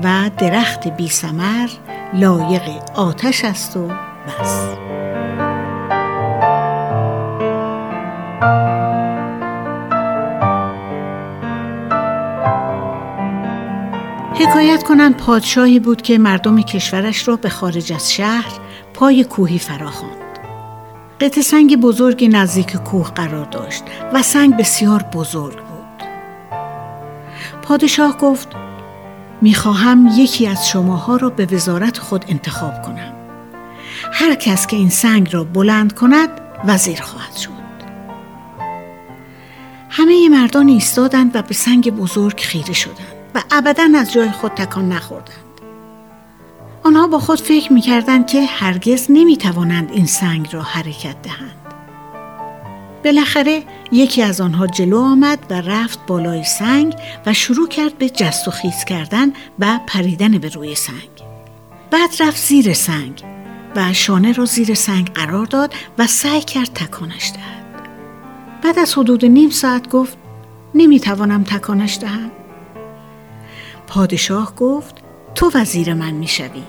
و 0.04 0.30
درخت 0.38 0.88
بی 0.88 1.08
سمر 1.08 1.68
لایق 2.14 2.62
آتش 2.94 3.44
است 3.44 3.76
و 3.76 3.88
بس. 3.88 4.64
حکایت 14.34 14.82
کنند 14.82 15.16
پادشاهی 15.16 15.80
بود 15.80 16.02
که 16.02 16.18
مردم 16.18 16.62
کشورش 16.62 17.28
را 17.28 17.36
به 17.36 17.48
خارج 17.48 17.92
از 17.92 18.12
شهر 18.12 18.52
پای 18.94 19.24
کوهی 19.24 19.58
فراخواند. 19.58 20.21
قطع 21.22 21.40
سنگ 21.40 21.76
بزرگی 21.76 22.28
نزدیک 22.28 22.76
کوه 22.76 23.10
قرار 23.10 23.44
داشت 23.44 23.84
و 24.12 24.22
سنگ 24.22 24.56
بسیار 24.56 25.02
بزرگ 25.02 25.56
بود. 25.56 26.08
پادشاه 27.62 28.18
گفت 28.18 28.48
می‌خواهم 29.40 30.10
یکی 30.16 30.46
از 30.46 30.68
شماها 30.68 31.16
را 31.16 31.30
به 31.30 31.46
وزارت 31.46 31.98
خود 31.98 32.24
انتخاب 32.28 32.82
کنم. 32.82 33.12
هر 34.12 34.34
کس 34.34 34.66
که 34.66 34.76
این 34.76 34.90
سنگ 34.90 35.34
را 35.34 35.44
بلند 35.44 35.92
کند 35.92 36.28
وزیر 36.64 37.02
خواهد 37.02 37.36
شد. 37.36 37.50
همه 39.90 40.28
مردان 40.28 40.68
ایستادند 40.68 41.36
و 41.36 41.42
به 41.42 41.54
سنگ 41.54 41.90
بزرگ 41.90 42.40
خیره 42.40 42.72
شدند. 42.72 43.22
و 43.34 43.42
ابدا 43.50 43.88
از 43.96 44.12
جای 44.12 44.30
خود 44.30 44.50
تکان 44.50 44.88
نخوردند. 44.88 45.41
آنها 46.84 47.06
با 47.06 47.18
خود 47.18 47.40
فکر 47.40 47.72
می‌کردند 47.72 48.26
که 48.26 48.44
هرگز 48.44 49.06
نمی‌توانند 49.08 49.90
این 49.92 50.06
سنگ 50.06 50.48
را 50.52 50.62
حرکت 50.62 51.22
دهند. 51.22 51.56
بالاخره 53.04 53.62
یکی 53.92 54.22
از 54.22 54.40
آنها 54.40 54.66
جلو 54.66 54.98
آمد 54.98 55.38
و 55.50 55.54
رفت 55.54 56.06
بالای 56.06 56.44
سنگ 56.44 56.94
و 57.26 57.32
شروع 57.32 57.68
کرد 57.68 57.98
به 57.98 58.10
جست 58.10 58.48
و 58.48 58.50
خیز 58.50 58.84
کردن 58.84 59.32
و 59.58 59.80
پریدن 59.86 60.38
به 60.38 60.48
روی 60.48 60.74
سنگ. 60.74 61.10
بعد 61.90 62.10
رفت 62.20 62.36
زیر 62.36 62.72
سنگ 62.72 63.22
و 63.76 63.92
شانه 63.92 64.32
را 64.32 64.44
زیر 64.44 64.74
سنگ 64.74 65.12
قرار 65.12 65.46
داد 65.46 65.74
و 65.98 66.06
سعی 66.06 66.40
کرد 66.40 66.72
تکانش 66.74 67.30
دهد. 67.30 67.88
بعد 68.62 68.78
از 68.78 68.98
حدود 68.98 69.24
نیم 69.24 69.50
ساعت 69.50 69.88
گفت 69.88 70.16
نمی‌توانم 70.74 71.44
تکانش 71.44 71.98
دهم. 72.00 72.30
پادشاه 73.86 74.54
گفت 74.56 75.01
تو 75.34 75.50
وزیر 75.54 75.94
من 75.94 76.10
می‌شوی. 76.10 76.62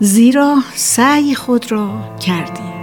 زیرا 0.00 0.56
سعی 0.74 1.34
خود 1.34 1.72
را 1.72 2.16
کردی. 2.20 2.74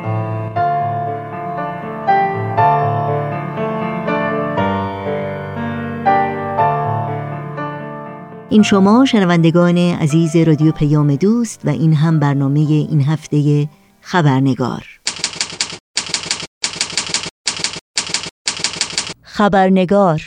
این 8.49 8.63
شما 8.63 9.05
شنوندگان 9.05 9.77
عزیز 9.77 10.35
رادیو 10.35 10.71
پیام 10.71 11.15
دوست 11.15 11.61
و 11.65 11.69
این 11.69 11.93
هم 11.93 12.19
برنامه 12.19 12.59
این 12.59 13.01
هفته 13.01 13.69
خبرنگار. 14.01 14.85
خبرنگار. 19.23 20.21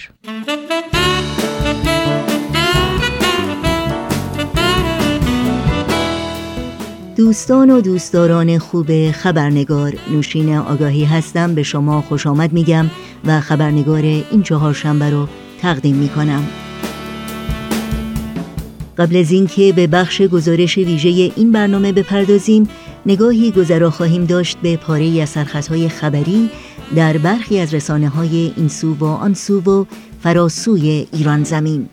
دوستان 7.16 7.70
و 7.70 7.80
دوستداران 7.80 8.58
خوب 8.58 9.10
خبرنگار 9.10 9.94
نوشین 10.10 10.56
آگاهی 10.56 11.04
هستم. 11.04 11.54
به 11.54 11.62
شما 11.62 12.00
خوش 12.00 12.26
آمد 12.26 12.52
میگم 12.52 12.90
و 13.24 13.40
خبرنگار 13.40 14.02
این 14.02 14.42
چهارشنبه 14.42 15.10
رو 15.10 15.28
تقدیم 15.60 15.96
می‌کنم. 15.96 16.42
قبل 18.98 19.16
از 19.16 19.30
اینکه 19.30 19.72
به 19.72 19.86
بخش 19.86 20.22
گزارش 20.22 20.78
ویژه 20.78 21.32
این 21.36 21.52
برنامه 21.52 21.92
بپردازیم 21.92 22.68
نگاهی 23.06 23.50
گذرا 23.50 23.90
خواهیم 23.90 24.24
داشت 24.24 24.58
به 24.62 24.76
پاره 24.76 25.22
از 25.22 25.28
سرخطهای 25.28 25.88
خبری 25.88 26.50
در 26.96 27.18
برخی 27.18 27.58
از 27.58 27.74
رسانه 27.74 28.08
های 28.08 28.52
این 28.56 28.68
سو 28.68 28.94
و 28.94 29.04
آن 29.04 29.34
سو 29.34 29.60
و 29.60 29.84
فراسوی 30.22 31.06
ایران 31.12 31.44
زمین. 31.44 31.88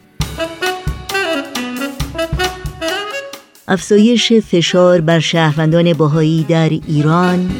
افزایش 3.71 4.33
فشار 4.33 5.01
بر 5.01 5.19
شهروندان 5.19 5.93
باهایی 5.93 6.45
در 6.49 6.69
ایران. 6.69 7.51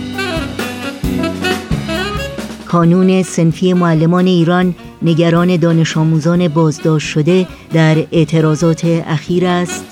کانون 2.65 3.24
سنفی 3.24 3.74
معلمان 3.74 4.28
ایران 4.28 4.76
نگران 5.02 5.56
دانش 5.56 5.97
آموزان 5.97 6.47
بازداشت 6.47 7.08
شده 7.08 7.47
در 7.74 7.97
اعتراضات 8.12 8.86
اخیر 8.86 9.45
است. 9.45 9.86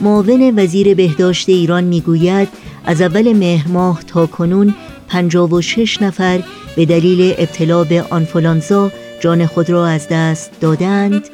معاون 0.00 0.58
وزیر 0.58 0.94
بهداشت 0.94 1.48
ایران 1.48 1.84
می‌گوید 1.84 2.48
از 2.84 3.00
اول 3.00 3.32
مهر 3.32 3.68
ماه 3.68 4.02
تا 4.06 4.26
کنون 4.26 4.74
56 5.08 6.02
نفر 6.02 6.42
به 6.76 6.84
دلیل 6.84 7.34
ابتلا 7.38 7.84
به 7.84 8.04
آنفولانزا 8.10 8.90
جان 9.20 9.46
خود 9.46 9.70
را 9.70 9.86
از 9.86 10.06
دست 10.10 10.60
دادند. 10.60 11.28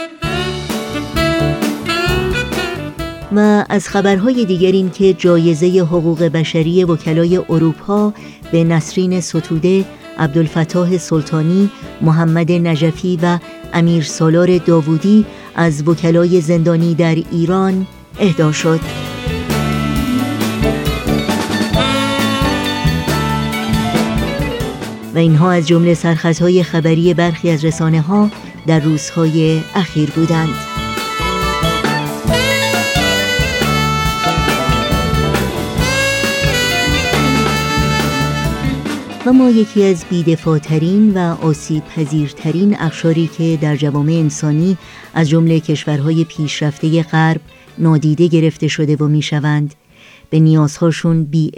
و 3.38 3.64
از 3.68 3.88
خبرهای 3.88 4.44
دیگر 4.44 4.72
این 4.72 4.90
که 4.90 5.14
جایزه 5.14 5.66
حقوق 5.66 6.22
بشری 6.22 6.84
وکلای 6.84 7.36
اروپا 7.36 8.12
به 8.52 8.64
نسرین 8.64 9.20
ستوده، 9.20 9.84
عبدالفتاح 10.18 10.98
سلطانی، 10.98 11.70
محمد 12.00 12.52
نجفی 12.52 13.18
و 13.22 13.38
امیر 13.72 14.02
سالار 14.02 14.58
داوودی 14.58 15.26
از 15.54 15.88
وکلای 15.88 16.40
زندانی 16.40 16.94
در 16.94 17.14
ایران 17.14 17.86
اهدا 18.20 18.52
شد. 18.52 18.80
و 25.14 25.18
اینها 25.18 25.52
از 25.52 25.68
جمله 25.68 25.94
سرخطهای 25.94 26.62
خبری 26.62 27.14
برخی 27.14 27.50
از 27.50 27.64
رسانه 27.64 28.00
ها 28.00 28.30
در 28.66 28.80
روزهای 28.80 29.60
اخیر 29.74 30.10
بودند. 30.10 30.67
و 39.28 39.32
ما 39.32 39.50
یکی 39.50 39.84
از 39.84 40.04
بیدفاعترین 40.10 41.14
و 41.14 41.36
آسیب 41.42 41.84
پذیرترین 41.84 42.76
اخشاری 42.78 43.26
که 43.38 43.58
در 43.60 43.76
جوامع 43.76 44.12
انسانی 44.12 44.76
از 45.14 45.28
جمله 45.28 45.60
کشورهای 45.60 46.24
پیشرفته 46.24 47.02
غرب 47.02 47.40
نادیده 47.78 48.26
گرفته 48.26 48.68
شده 48.68 48.96
و 48.96 49.08
می‌شوند. 49.08 49.74
به 50.30 50.40
نیازهاشون 50.40 51.24
بی 51.24 51.50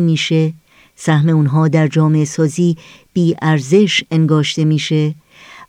میشه 0.00 0.52
سهم 0.96 1.28
اونها 1.28 1.68
در 1.68 1.88
جامعه 1.88 2.24
سازی 2.24 2.76
بی 3.12 3.36
ارزش 3.42 4.04
انگاشته 4.10 4.64
میشه 4.64 5.14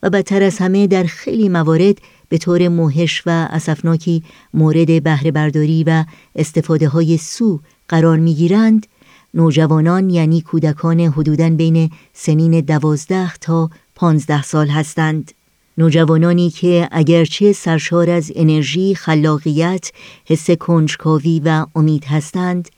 و 0.04 0.10
بدتر 0.10 0.44
از 0.44 0.58
همه 0.58 0.88
در 0.88 1.04
خیلی 1.04 1.50
موارد 1.50 1.98
به 2.30 2.38
طور 2.38 2.68
موهش 2.68 3.24
و 3.26 3.48
اسفناکی 3.52 4.24
مورد 4.54 5.04
بهره 5.04 5.32
برداری 5.32 5.84
و 5.84 6.06
استفاده 6.36 6.88
های 6.88 7.18
سو 7.18 7.60
قرار 7.88 8.18
می‌گیرند. 8.18 8.88
نوجوانان 9.34 10.10
یعنی 10.10 10.42
کودکان 10.42 11.00
حدوداً 11.00 11.50
بین 11.50 11.92
سنین 12.13 12.60
دوازده 12.60 13.34
تا 13.36 13.70
پانزده 13.96 14.44
سال 14.44 14.68
هستند. 14.68 15.32
نوجوانانی 15.78 16.50
که 16.50 16.88
اگرچه 16.92 17.54
سرشار 17.54 18.10
از 18.10 18.32
انرژی، 18.36 18.96
خلاقیت، 18.96 19.92
حس 20.26 20.52
کنجکاوی 20.52 21.42
و 21.46 21.65
امید 21.76 22.06
هستند 22.06 22.70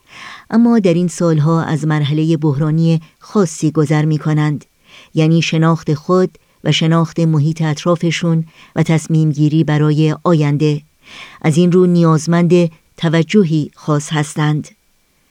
اما 0.49 0.79
در 0.79 0.93
این 0.93 1.07
سالها 1.07 1.63
از 1.63 1.87
مرحله 1.87 2.37
بحرانی 2.37 3.01
خاصی 3.19 3.71
گذر 3.71 4.05
می 4.05 4.17
کنند 4.17 4.65
یعنی 5.13 5.41
شناخت 5.41 5.93
خود 5.93 6.37
و 6.63 6.71
شناخت 6.71 7.19
محیط 7.19 7.61
اطرافشون 7.61 8.45
و 8.75 8.83
تصمیم 8.83 9.31
گیری 9.31 9.63
برای 9.63 10.15
آینده. 10.23 10.81
از 11.41 11.57
این 11.57 11.71
رو 11.71 11.85
نیازمند 11.85 12.71
توجهی 12.97 13.71
خاص 13.75 14.09
هستند. 14.13 14.80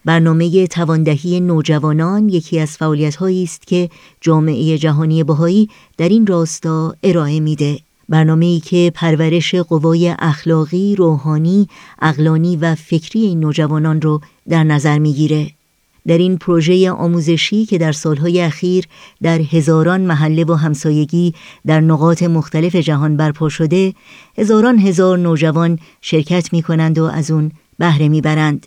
برنامه 0.05 0.67
تواندهی 0.67 1.41
نوجوانان 1.41 2.29
یکی 2.29 2.59
از 2.59 2.71
فعالیت 2.71 3.23
است 3.23 3.67
که 3.67 3.91
جامعه 4.21 4.79
جهانی 4.79 5.25
بهایی 5.25 5.69
در 5.97 6.09
این 6.09 6.27
راستا 6.27 6.95
ارائه 7.03 7.41
میده. 7.41 7.79
برنامه 8.09 8.47
ای 8.47 8.61
که 8.61 8.93
پرورش 8.95 9.55
قوای 9.55 10.15
اخلاقی، 10.19 10.97
روحانی، 10.97 11.69
اقلانی 12.03 12.57
و 12.57 12.75
فکری 12.75 13.21
این 13.21 13.41
نوجوانان 13.41 14.01
رو 14.01 14.21
در 14.49 14.65
نظر 14.65 14.99
می‌گیره. 14.99 15.51
در 16.07 16.19
این 16.19 16.39
پروژه 16.39 16.91
آموزشی 16.91 17.67
که 17.67 17.79
در 17.79 17.93
سالهای 17.93 18.41
اخیر 18.41 18.85
در 19.23 19.41
هزاران 19.41 20.01
محله 20.01 20.45
و 20.45 20.55
همسایگی 20.55 21.35
در 21.67 21.81
نقاط 21.81 22.23
مختلف 22.23 22.77
جهان 22.77 23.17
برپا 23.17 23.49
شده، 23.49 23.95
هزاران 24.39 24.79
هزار 24.79 25.19
نوجوان 25.19 25.79
شرکت 26.01 26.53
می 26.53 26.63
کنند 26.63 26.99
و 26.99 27.05
از 27.05 27.31
اون 27.31 27.53
بهره 27.79 28.09
می‌برند. 28.09 28.67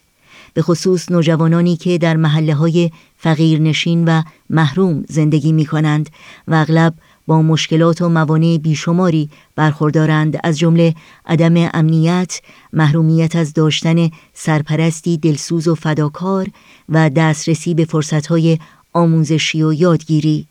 به 0.54 0.62
خصوص 0.62 1.12
نوجوانانی 1.12 1.76
که 1.76 1.98
در 1.98 2.16
محله 2.16 2.54
های 2.54 2.92
فقیرنشین 3.18 4.06
و 4.06 4.22
محروم 4.50 5.04
زندگی 5.10 5.52
می 5.52 5.66
کنند 5.66 6.10
و 6.48 6.56
اغلب 6.56 6.94
با 7.28 7.42
مشکلات 7.42 8.02
و 8.02 8.10
موانع 8.10 8.58
بیشماری 8.58 9.30
برخوردارند 9.56 10.39
از 10.44 10.60
جمله 10.60 10.96
عدم 11.26 11.70
امنیت، 11.74 12.42
محرومیت 12.74 13.36
از 13.36 13.54
داشتن 13.54 14.10
سرپرستی 14.34 15.18
دلسوز 15.18 15.68
و 15.68 15.76
فداکار 15.76 16.48
و 16.89 17.10
دسترسی 17.10 17.74
به 17.74 17.86
فرصتهای 17.86 18.60
آموزشی 18.94 19.63
و 19.63 19.74
یادگیری. 19.74 20.48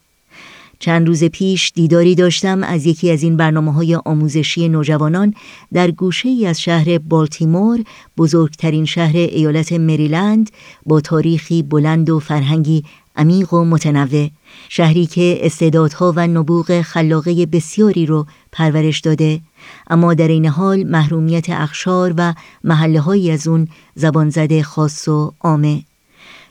چند 0.82 1.06
روز 1.06 1.24
پیش 1.24 1.72
دیداری 1.74 2.14
داشتم 2.14 2.62
از 2.62 2.86
یکی 2.86 3.10
از 3.10 3.22
این 3.22 3.36
برنامه 3.36 3.72
های 3.72 3.94
آموزشی 3.94 4.68
نوجوانان 4.68 5.34
در 5.72 5.90
گوشه 5.90 6.28
ای 6.28 6.46
از 6.46 6.60
شهر 6.60 6.98
بالتیمور 6.98 7.84
بزرگترین 8.16 8.84
شهر 8.84 9.16
ایالت 9.16 9.72
مریلند 9.72 10.50
با 10.86 11.00
تاریخی 11.00 11.62
بلند 11.62 12.10
و 12.10 12.18
فرهنگی 12.18 12.84
عمیق 13.16 13.54
و 13.54 13.64
متنوع. 13.64 14.28
شهری 14.68 15.06
که 15.06 15.38
استعدادها 15.42 16.12
و 16.16 16.26
نبوغ 16.26 16.80
خلاقه 16.80 17.46
بسیاری 17.46 18.06
رو 18.06 18.26
پرورش 18.52 19.00
داده. 19.00 19.40
اما 19.90 20.14
در 20.14 20.28
این 20.28 20.46
حال 20.46 20.84
محرومیت 20.84 21.50
اخشار 21.50 22.14
و 22.16 22.34
محله 22.64 23.32
از 23.32 23.48
اون 23.48 23.68
زبان 23.94 24.30
زده 24.30 24.62
خاص 24.62 25.08
و 25.08 25.32
عامه. 25.40 25.82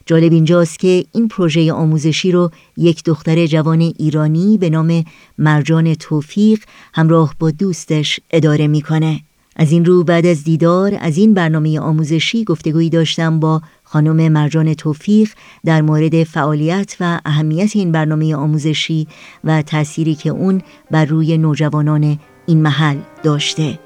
جالب 0.05 0.31
اینجاست 0.31 0.79
که 0.79 1.05
این 1.13 1.27
پروژه 1.27 1.73
آموزشی 1.73 2.31
رو 2.31 2.51
یک 2.77 3.03
دختر 3.03 3.45
جوان 3.45 3.81
ایرانی 3.81 4.57
به 4.57 4.69
نام 4.69 5.03
مرجان 5.37 5.93
توفیق 5.93 6.59
همراه 6.93 7.35
با 7.39 7.51
دوستش 7.51 8.19
اداره 8.31 8.67
می‌کنه. 8.67 9.21
از 9.55 9.71
این 9.71 9.85
رو 9.85 10.03
بعد 10.03 10.25
از 10.25 10.43
دیدار 10.43 10.97
از 11.01 11.17
این 11.17 11.33
برنامه 11.33 11.79
آموزشی 11.79 12.43
گفتگویی 12.43 12.89
داشتم 12.89 13.39
با 13.39 13.61
خانم 13.83 14.31
مرجان 14.31 14.73
توفیق 14.73 15.29
در 15.65 15.81
مورد 15.81 16.23
فعالیت 16.23 16.95
و 16.99 17.21
اهمیت 17.25 17.75
این 17.75 17.91
برنامه 17.91 18.35
آموزشی 18.35 19.07
و 19.43 19.61
تأثیری 19.61 20.15
که 20.15 20.29
اون 20.29 20.61
بر 20.91 21.05
روی 21.05 21.37
نوجوانان 21.37 22.19
این 22.45 22.61
محل 22.61 22.97
داشته. 23.23 23.79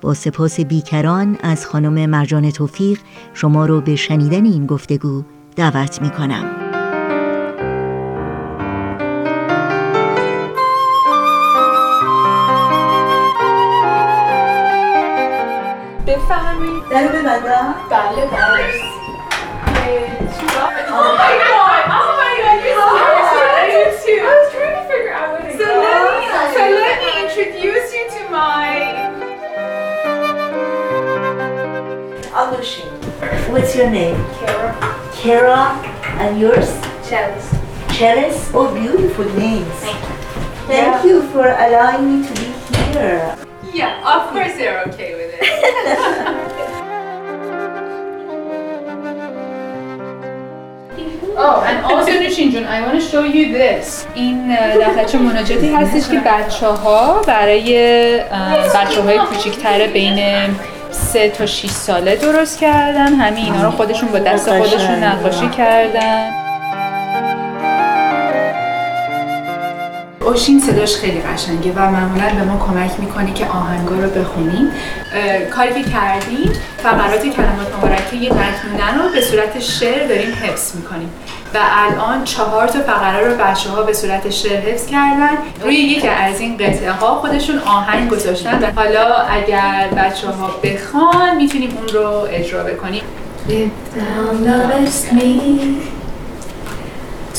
با 0.00 0.14
سپاس 0.14 0.60
بیکران 0.60 1.38
از 1.42 1.66
خانم 1.66 2.10
مرجان 2.10 2.50
توفیق 2.50 2.98
شما 3.34 3.66
رو 3.66 3.80
به 3.80 3.96
شنیدن 3.96 4.44
این 4.44 4.66
گفتگو 4.66 5.24
دعوت 5.55 6.01
می 6.01 6.09
کنم. 6.09 6.53
بفهمید 16.07 16.89
در 16.89 17.07
ببندم؟ 17.07 17.75
بله 17.89 18.25
بله 18.25 18.97
Oh 19.87 21.13
my 21.21 21.33
god! 21.47 21.83
Oh 21.99 22.11
my 22.21 22.33
god! 22.43 22.59
You 22.65 22.75
I 22.75 23.95
too. 24.03 24.19
I 24.19 24.33
was 24.39 24.49
trying 24.53 24.77
to 24.79 24.83
figure 24.91 25.13
out 25.13 25.27
what 25.31 25.41
it 25.45 25.53
so 25.57 25.65
Let 25.85 26.05
me, 26.19 26.27
so 26.55 26.63
let 26.81 26.97
me 27.03 27.09
introduce 27.23 27.87
you 27.95 28.03
to 28.15 28.21
my. 28.35 28.67
Alushi. 32.39 32.85
What's 33.51 33.75
your 33.75 33.89
name? 33.89 34.17
Kara. 35.21 35.81
Kara, 35.81 36.23
and 36.23 36.39
yours? 36.39 36.69
Chalice. 37.07 37.49
Chalice? 37.97 38.51
Oh, 38.53 38.73
beautiful 38.73 39.25
names. 39.33 39.67
Thank 39.81 39.99
you. 40.01 40.15
Thank 40.67 41.03
yeah. 41.03 41.05
you 41.05 41.21
for 41.31 41.47
allowing 41.47 42.21
me 42.21 42.27
to 42.27 42.33
be 42.33 42.47
here. 42.91 43.37
Yeah, 43.73 44.01
of 44.03 44.31
course 44.31 44.53
they're 44.55 44.83
okay 44.87 45.15
with 45.15 45.31
it. 45.39 45.47
Oh, 51.39 51.61
and 51.61 51.85
also 51.85 52.11
Nushin 52.17 52.49
Jun, 52.51 52.65
I 52.65 52.81
want 52.81 52.99
to 52.99 53.05
show 53.05 53.23
you 53.23 53.53
this. 53.53 54.05
این 54.15 54.55
دفترچه 54.55 55.17
مناجاتی 55.17 55.73
هستش 55.73 56.09
که 56.11 56.19
بچه 56.19 56.67
ها 56.67 57.21
برای 57.27 58.19
بچه 58.75 59.01
های 59.01 59.17
کوچیکتر 59.17 59.87
بین 59.87 60.19
سه 60.92 61.30
تا 61.30 61.46
6 61.46 61.70
ساله 61.70 62.16
درست 62.16 62.58
کردن. 62.58 63.14
همه 63.14 63.40
اینا 63.40 63.62
رو 63.62 63.70
خودشون 63.70 64.08
با 64.12 64.18
دست 64.18 64.58
خودشون 64.58 65.04
نقاشی 65.04 65.48
کردن. 65.48 66.41
اوشین 70.26 70.60
صداش 70.60 70.96
خیلی 70.96 71.20
قشنگه 71.20 71.72
و 71.72 71.90
معمولا 71.90 72.34
به 72.34 72.44
ما 72.44 72.66
کمک 72.66 73.00
می‌کنه 73.00 73.32
که 73.32 73.46
آهنگا 73.46 73.94
رو 73.94 74.10
بخونیم. 74.10 74.70
کاری 75.50 75.82
که 75.82 75.90
کردیم 75.90 76.52
فقرات 76.82 77.22
کلمات 77.22 77.76
مبارکه 77.78 78.16
یه 78.16 78.30
متنونه 78.32 79.02
رو 79.02 79.12
به 79.14 79.20
صورت 79.20 79.60
شعر 79.60 80.08
داریم 80.08 80.34
حفظ 80.42 80.76
می‌کنیم. 80.76 81.10
و 81.54 81.58
الان 81.58 82.24
چهار 82.24 82.68
تا 82.68 82.80
فقره 82.80 83.28
رو 83.28 83.44
بچه 83.44 83.70
ها 83.70 83.82
به 83.82 83.92
صورت 83.92 84.30
شعر 84.30 84.60
حفظ 84.60 84.86
کردن. 84.86 85.30
روی 85.64 85.74
یکی 85.74 86.08
از 86.08 86.40
این 86.40 86.56
قطعه 86.56 86.92
ها 86.92 87.14
خودشون 87.14 87.58
آهنگ 87.58 88.10
گذاشتن 88.10 88.62
و 88.62 88.66
حالا 88.76 89.16
اگر 89.16 89.88
بچه 89.96 90.26
ها 90.28 90.50
بخوان 90.62 91.36
می‌تونیم 91.36 91.70
اون 91.76 91.88
رو 91.88 92.26
اجرا 92.30 92.64
بکنیم. 92.64 93.02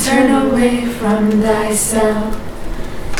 Turn 0.05 0.29
away 0.43 0.75
from 0.99 1.23
thyself. 1.45 2.52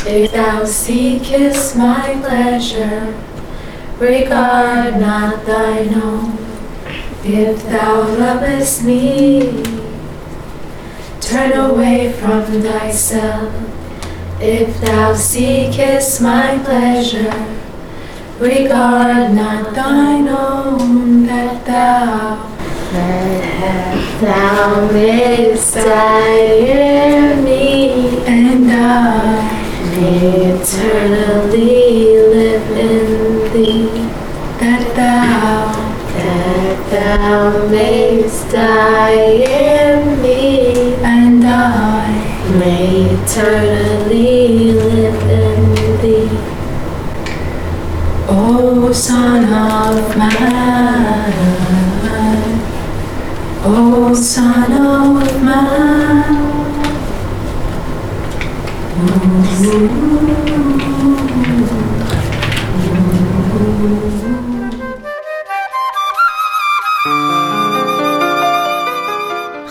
If 0.06 0.34
thou 0.34 0.66
seekest 0.66 1.78
my 1.78 2.20
pleasure, 2.22 3.16
regard 3.98 5.00
not 5.00 5.46
thine 5.46 5.94
own. 5.96 6.38
If 7.24 7.64
thou 7.64 8.02
lovest 8.02 8.84
me, 8.84 9.64
turn 11.22 11.54
away 11.54 12.12
from 12.12 12.44
thyself. 12.44 13.54
If 14.42 14.82
thou 14.82 15.14
seekest 15.16 16.22
my 16.22 16.60
pleasure, 16.60 17.56
regard 18.40 19.34
not 19.34 19.74
thine 19.74 20.28
own 20.28 21.26
that 21.28 21.66
thou 21.66 22.50
that 22.92 24.22
thou 24.22 24.92
mayst 24.92 25.76
desire 25.76 27.42
me, 27.42 28.18
and 28.28 28.70
I 28.70 29.63
eternally 30.06 31.78
live 32.34 32.70
in 32.72 33.54
thee. 33.54 33.90
That 34.60 34.84
thou, 34.96 35.72
that 36.18 36.78
thou 36.92 37.68
mayst 37.70 38.52
die 38.52 39.14
in 39.14 40.22
me, 40.22 40.96
and 41.04 41.44
I 41.46 42.08
may 42.60 43.06
eternally 43.16 44.74
live 44.74 45.24
in 45.30 45.62
thee. 46.02 46.30
O 48.30 48.92
Son 48.92 49.44
of 49.46 50.18
Man, 50.18 51.34
O 53.66 54.14
Son 54.14 54.72
of 54.72 55.44
Man. 55.44 56.43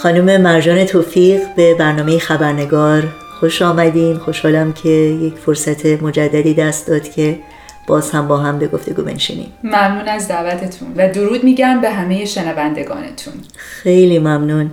خانم 0.03 0.41
مرجان 0.41 0.85
توفیق 0.85 1.41
به 1.57 1.75
برنامه 1.75 2.19
خبرنگار 2.19 3.09
خوش 3.41 3.63
آمدین. 3.63 4.19
خوشحالم 4.19 4.73
که 4.73 4.89
یک 4.89 5.35
فرصت 5.35 5.87
مجددی 5.87 6.55
دست 6.55 6.89
داد 6.89 7.09
که 7.09 7.39
باز 7.87 8.11
هم 8.11 8.29
با 8.29 8.37
هم 8.37 8.59
به 8.59 8.69
گفتگو 8.69 9.03
بنشینیم. 9.03 9.53
ممنون 9.65 10.09
از 10.09 10.29
دعوتتون 10.29 10.89
و 10.97 11.13
درود 11.13 11.45
میگم 11.45 11.81
به 11.81 11.91
همه 11.91 12.25
شنوندگانتون. 12.25 13.35
خیلی 13.57 14.19
ممنون. 14.19 14.71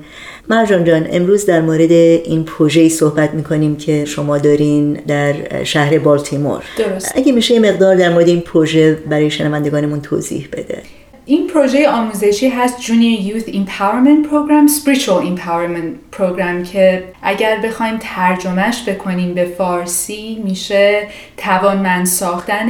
مرجان 0.50 0.84
جان 0.84 1.08
امروز 1.12 1.46
در 1.46 1.62
مورد 1.62 1.92
این 1.92 2.44
پروژه‌ای 2.44 2.90
صحبت 2.90 3.34
می‌کنیم 3.34 3.76
که 3.76 4.06
شما 4.06 4.38
دارین 4.38 4.94
در 4.94 5.64
شهر 5.64 6.00
بالتیمور. 6.00 6.64
درست. 6.78 7.12
اگه 7.16 7.32
میشه 7.32 7.54
یه 7.54 7.60
مقدار 7.60 7.96
در 7.96 8.10
مورد 8.10 8.28
این 8.28 8.42
پروژه 8.42 8.94
برای 8.94 9.32
شنوندگانمون 9.32 10.02
توضیح 10.02 10.48
بده. 10.54 10.82
این 11.26 11.48
پروژه 11.48 11.90
آموزشی 11.90 12.50
هست 12.50 12.82
Junior 12.82 13.22
Youth 13.22 13.48
Empowerment 13.54 14.28
Program 14.30 14.70
Spiritual 14.80 15.24
Empowerment 15.26 16.18
Program 16.18 16.72
که 16.72 17.04
اگر 17.22 17.60
بخوایم 17.64 17.98
ترجمهش 18.00 18.90
بکنیم 18.90 19.34
به 19.34 19.46
فارسی 19.46 20.42
میشه 20.44 21.08
توانمند 21.38 22.06
ساختن 22.06 22.70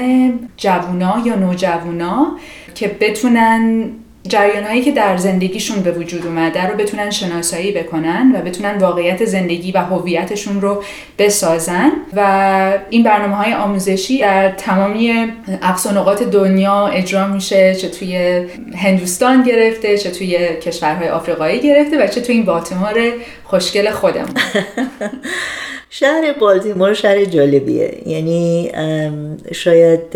جوونا 0.57 1.21
یا 1.25 1.35
نوجوونا 1.35 2.27
که 2.75 2.95
بتونن 2.99 3.89
جریان 4.29 4.63
هایی 4.63 4.81
که 4.81 4.91
در 4.91 5.17
زندگیشون 5.17 5.81
به 5.81 5.91
وجود 5.91 6.25
اومده 6.25 6.67
رو 6.67 6.77
بتونن 6.77 7.09
شناسایی 7.09 7.71
بکنن 7.71 8.31
و 8.35 8.41
بتونن 8.41 8.77
واقعیت 8.77 9.25
زندگی 9.25 9.71
و 9.71 9.77
هویتشون 9.77 10.61
رو 10.61 10.83
بسازن. 11.17 11.91
و 12.15 12.79
این 12.89 13.03
برنامه 13.03 13.35
های 13.35 13.53
آموزشی 13.53 14.21
در 14.21 14.51
تمامی 14.51 15.33
اقصا 15.61 16.13
دنیا 16.13 16.87
اجرا 16.87 17.27
میشه 17.27 17.75
چه 17.75 17.89
توی 17.89 18.45
هندوستان 18.75 19.43
گرفته 19.43 19.97
چه 19.97 20.11
توی 20.11 20.37
کشورهای 20.37 21.09
آفریقایی 21.09 21.59
گرفته 21.59 22.03
و 22.03 22.07
چه 22.07 22.21
توی 22.21 22.35
این 22.35 22.45
بالتیمور 22.45 23.11
خوشگل 23.43 23.91
خودمون. 23.91 24.33
شهر 25.89 26.33
بالتیمور 26.39 26.93
شهر 26.93 27.25
جالبیه. 27.25 28.01
یعنی 28.05 28.71
شاید 29.51 30.09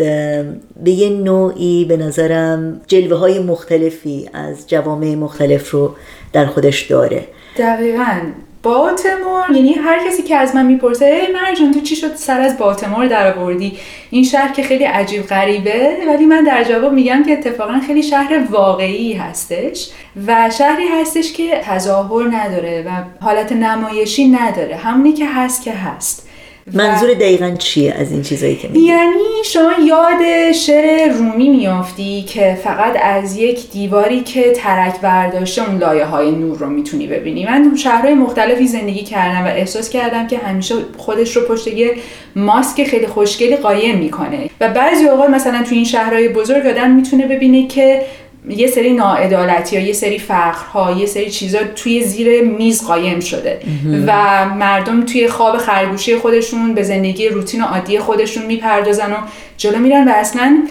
به 0.84 0.90
یه 0.90 1.08
نوعی 1.10 1.84
به 1.84 1.96
نظرم 1.96 2.80
جلوه 2.86 3.18
های 3.18 3.38
مختلفی 3.38 4.30
از 4.32 4.68
جوامع 4.68 5.14
مختلف 5.14 5.70
رو 5.70 5.94
در 6.32 6.46
خودش 6.46 6.82
داره. 6.82 7.26
دقیقا. 7.58 8.20
بالتمور 8.64 9.50
یعنی 9.50 9.72
هر 9.72 10.06
کسی 10.08 10.22
که 10.22 10.36
از 10.36 10.54
من 10.54 10.66
می‌پرسه 10.66 11.04
ای 11.04 11.32
مرجان 11.32 11.72
تو 11.72 11.80
چی 11.80 11.96
شد 11.96 12.14
سر 12.14 12.40
از 12.40 12.58
بالتمور 12.58 13.06
در 13.06 13.38
آوردی؟ 13.38 13.78
این 14.10 14.24
شهر 14.24 14.52
که 14.52 14.62
خیلی 14.62 14.84
عجیب 14.84 15.26
غریبه 15.26 15.96
ولی 16.06 16.26
من 16.26 16.44
در 16.44 16.64
جواب 16.64 16.92
میگم 16.92 17.22
که 17.26 17.32
اتفاقا 17.32 17.80
خیلی 17.86 18.02
شهر 18.02 18.44
واقعی 18.50 19.12
هستش 19.12 19.90
و 20.26 20.50
شهری 20.58 20.88
هستش 20.88 21.32
که 21.32 21.60
تظاهر 21.64 22.36
نداره 22.36 22.84
و 22.86 23.24
حالت 23.24 23.52
نمایشی 23.52 24.28
نداره. 24.28 24.76
همونی 24.76 25.12
که 25.12 25.26
هست 25.26 25.62
که 25.62 25.72
هست. 25.72 26.28
منظور 26.72 27.14
دقیقا 27.14 27.50
چیه 27.58 27.92
از 27.92 28.12
این 28.12 28.22
چیزایی 28.22 28.56
که 28.56 28.68
میگی؟ 28.68 28.86
یعنی 28.86 29.44
شما 29.44 29.72
یاد 29.86 30.52
شعر 30.52 31.12
رومی 31.12 31.48
میافتی 31.48 32.22
که 32.22 32.58
فقط 32.64 32.96
از 33.02 33.36
یک 33.36 33.70
دیواری 33.70 34.20
که 34.20 34.52
ترک 34.52 35.00
برداشته 35.00 35.68
اون 35.68 35.78
لایه 35.78 36.04
های 36.04 36.30
نور 36.30 36.58
رو 36.58 36.66
می‌تونی 36.66 37.06
ببینی 37.06 37.46
من 37.46 37.76
شهرهای 37.76 38.14
مختلفی 38.14 38.66
زندگی 38.66 39.02
کردم 39.02 39.44
و 39.44 39.48
احساس 39.48 39.90
کردم 39.90 40.26
که 40.26 40.38
همیشه 40.38 40.74
خودش 40.96 41.36
رو 41.36 41.42
پشت 41.42 41.66
یه 41.66 41.94
ماسک 42.36 42.84
خیلی 42.84 43.06
خوشگلی 43.06 43.56
قایم 43.56 43.98
می‌کنه 43.98 44.50
و 44.60 44.68
بعضی 44.68 45.08
اوقات 45.08 45.30
مثلا 45.30 45.62
تو 45.62 45.74
این 45.74 45.84
شهرهای 45.84 46.28
بزرگ 46.28 46.66
آدم 46.66 46.90
می‌تونه 46.90 47.26
ببینه 47.26 47.68
که 47.68 48.02
یه 48.48 48.66
سری 48.66 48.92
ناعدالتی 48.92 49.76
یا 49.76 49.82
یه 49.82 49.92
سری 49.92 50.18
فقرها 50.18 50.92
یه 50.92 51.06
سری 51.06 51.30
چیزا 51.30 51.58
توی 51.76 52.04
زیر 52.04 52.44
میز 52.44 52.86
قایم 52.86 53.20
شده. 53.20 53.60
و 54.06 54.44
مردم 54.54 55.04
توی 55.04 55.28
خواب 55.28 55.56
خرگوشی 55.56 56.16
خودشون 56.16 56.74
به 56.74 56.82
زندگی 56.82 57.28
روتین 57.28 57.62
و 57.62 57.64
عادی 57.64 57.98
خودشون 57.98 58.46
می‌پردازن 58.46 59.12
و 59.12 59.16
جلو 59.56 59.78
میرن 59.78 60.08
و 60.08 60.12
اصلا 60.14 60.62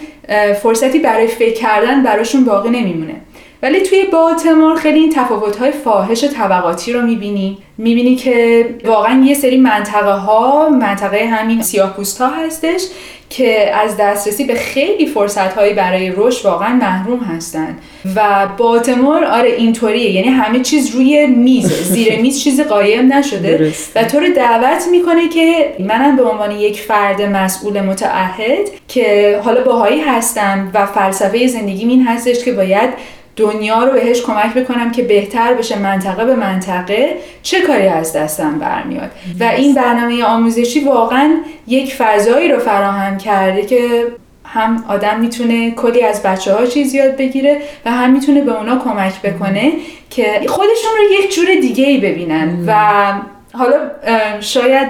فرصتی 0.62 1.00
برای 1.00 1.28
فکر 1.28 1.54
کردن 1.54 2.04
براشون 2.04 2.46
باقی 2.46 2.70
نمیمونه. 2.70 3.16
ولی 3.64 3.80
توی 3.82 4.04
بالتمور 4.04 4.76
خیلی 4.76 5.00
این 5.00 5.10
تفاوت‌های 5.16 5.72
فاحش 5.72 6.24
طبقاتی 6.24 6.94
رو 6.94 7.02
می‌بینی. 7.02 7.58
می‌بینی 7.78 8.16
که 8.16 8.66
واقعا 8.86 9.24
یه 9.26 9.34
سری 9.34 9.58
منطقه 9.58 10.12
ها 10.12 10.70
منطقه 10.70 11.26
همین 11.26 11.62
سیاه 11.62 11.96
ها 12.20 12.28
هستش 12.28 12.82
که 13.30 13.76
از 13.76 13.98
دسترسی 13.98 14.44
به 14.44 14.56
خیلی 14.56 15.06
فرصت 15.06 15.54
هایی 15.54 15.74
برای 15.74 16.14
رشد 16.18 16.46
واقعا 16.46 16.74
محروم 16.76 17.20
هستن. 17.20 17.78
و 18.16 18.48
بالتمور 18.58 19.24
آره 19.24 19.50
اینطوریه. 19.50 20.12
یعنی 20.12 20.28
همه 20.28 20.60
چیز 20.60 20.96
روی 20.96 21.28
میز 21.28 21.74
زیر 21.74 22.22
میز 22.22 22.44
چیزی 22.44 22.64
قایم 22.64 23.14
نشده. 23.14 23.74
و 23.96 24.04
تو 24.04 24.20
رو 24.20 24.34
دعوت 24.34 24.88
می‌کنه 24.92 25.30
که 25.30 25.76
منم 25.80 26.16
به 26.16 26.24
عنوان 26.24 26.52
یک 26.52 26.80
فرد 26.80 27.22
مسئول 27.22 27.82
متعهد 27.82 28.70
که 28.88 29.40
حالا 29.44 29.64
باهایی 29.64 30.02
هستم 30.02 30.72
و 30.74 30.86
فلسفه 30.86 31.48
زندگیم 31.48 31.90
این 31.90 32.08
هستش 32.08 32.46
که 32.46 32.52
باید 32.52 32.90
دنیا 33.36 33.84
رو 33.84 33.92
بهش 33.92 34.22
کمک 34.22 34.54
بکنم 34.54 34.92
که 34.92 35.04
بهتر 35.04 35.54
بشه 35.54 35.80
منطقه 35.80 36.26
به 36.26 36.36
منطقه 36.36 37.16
چه 37.44 37.62
کاری 37.62 37.88
از 37.88 38.14
دستم 38.14 38.60
برمیاد؟ 38.60 39.12
و 39.40 39.44
این 39.44 39.74
برنامه 39.74 40.24
آموزشی 40.24 40.80
واقعا 40.80 41.36
یک 41.68 41.94
فضایی 41.94 42.48
رو 42.52 42.60
فراهم 42.60 43.18
کرده 43.18 43.66
که 43.66 43.80
هم 44.46 44.84
آدم 44.88 45.20
می‌تونه 45.20 45.72
کلی 45.72 46.04
از 46.04 46.24
بچه 46.24 46.54
ها 46.54 46.66
چیز 46.66 46.94
یاد 46.94 47.18
بگیره 47.18 47.58
و 47.86 47.92
هم 47.92 48.14
می‌تونه 48.14 48.42
به 48.42 48.58
اونا 48.58 48.80
کمک 48.80 49.22
بکنه 49.22 49.72
که 50.10 50.24
خودشون 50.48 50.92
رو 50.98 51.24
یک 51.24 51.36
جور 51.36 51.46
دیگه 51.62 51.86
ای 51.86 51.98
ببینن 51.98 52.64
و 52.68 52.74
حالا 53.54 53.76
شاید 54.40 54.90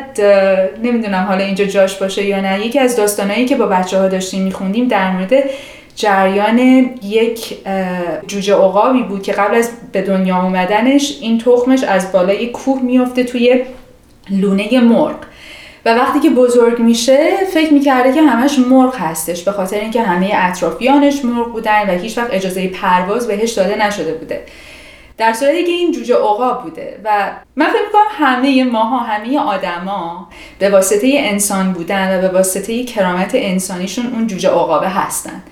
نمی‌دونم 0.84 1.26
حالا 1.30 1.44
اینجا 1.44 1.66
جاش 1.66 1.96
باشه 1.98 2.26
یا 2.26 2.42
نه. 2.42 2.66
یکی 2.66 2.80
از 2.80 2.96
داستانهایی 2.96 3.46
که 3.46 3.56
با 3.56 3.66
بچه 3.66 4.00
ها 4.00 4.08
داشتیم 4.08 4.44
میخوندیم 4.44 4.88
در 4.88 5.12
مورد 5.12 5.34
جریان 5.96 6.60
یک 7.04 7.58
جوجه 8.28 8.54
عقابی 8.54 9.04
بود 9.04 9.24
که 9.24 9.32
قبل 9.32 9.56
از 9.56 9.72
به 9.92 10.02
دنیا 10.02 10.44
اومدنش 10.44 11.18
این 11.22 11.38
تخمش 11.38 11.84
از 11.84 12.12
بالای 12.12 12.48
کوه 12.48 12.82
میفته 12.82 13.24
توی 13.24 13.64
لونه 14.30 14.80
مرغ. 14.80 15.16
و 15.86 15.96
وقتی 15.96 16.20
که 16.20 16.30
بزرگ 16.30 16.80
میشه 16.80 17.30
فکر 17.54 17.74
می‌کرده 17.74 18.14
که 18.14 18.22
همش 18.22 18.60
مرغ 18.60 18.96
هستش 18.96 19.44
به 19.44 19.52
خاطر 19.52 19.80
اینکه 19.80 20.02
همه 20.02 20.32
اطرافیانش 20.34 21.26
مرغ 21.26 21.52
بودن 21.52 21.90
و 21.90 22.00
هیچ 22.00 22.18
وقت 22.18 22.34
اجازه 22.34 22.68
پرواز 22.68 23.28
بهش 23.28 23.52
داده 23.52 23.88
نشده 23.88 24.14
بوده. 24.14 24.44
در 25.18 25.34
صورتی 25.34 25.64
که 25.64 25.72
این 25.72 25.92
جوجه 25.92 26.16
عقاب 26.16 26.64
بوده 26.64 27.00
و 27.06 27.32
من 27.56 27.68
فکر 27.68 27.82
می‌کنم 27.86 28.26
همه 28.28 28.64
ماها 28.64 28.98
همه 28.98 29.40
آدما 29.40 30.30
به 30.60 30.70
واسطه 30.70 31.08
انسان 31.14 31.74
بودن 31.74 32.18
و 32.18 32.22
به 32.22 32.28
واسطه 32.28 32.84
کرامت 32.84 33.32
انسانیشون 33.34 34.06
اون 34.14 34.28
جوجه 34.28 34.50
عقابه 34.50 34.90
هستن. 34.90 35.44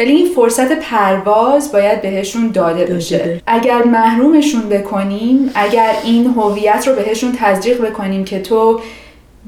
ولی 0.00 0.12
این 0.12 0.26
فرصت 0.34 0.72
پرواز 0.72 1.72
باید 1.72 2.02
بهشون 2.02 2.48
داده 2.48 2.84
بشه. 2.84 3.18
بشه. 3.18 3.42
اگر 3.46 3.82
محرومشون 3.82 4.62
بکنیم 4.62 5.50
اگر 5.54 5.94
این 6.04 6.26
هویت 6.26 6.88
رو 6.88 6.94
بهشون 6.94 7.32
تزریق 7.38 7.80
بکنیم 7.86 8.24
که 8.24 8.40
تو 8.40 8.80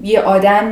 یه 0.02 0.20
آدم 0.20 0.70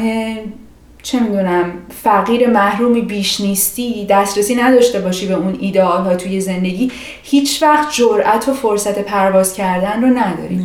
چه 1.03 1.21
می‌دونم 1.21 1.73
فقیر 2.03 2.51
محرومی 2.51 3.01
بیش 3.01 3.41
نیستی 3.41 4.07
دسترسی 4.07 4.55
نداشته 4.55 5.01
باشی 5.01 5.27
به 5.27 5.35
اون 5.35 5.59
ایدئال 5.61 6.03
ها 6.03 6.15
توی 6.15 6.41
زندگی 6.41 6.91
هیچ 7.23 7.63
وقت 7.63 7.93
جرأت 7.93 8.49
و 8.49 8.53
فرصت 8.53 8.99
پرواز 8.99 9.53
کردن 9.53 10.03
رو 10.03 10.09
نداری. 10.09 10.61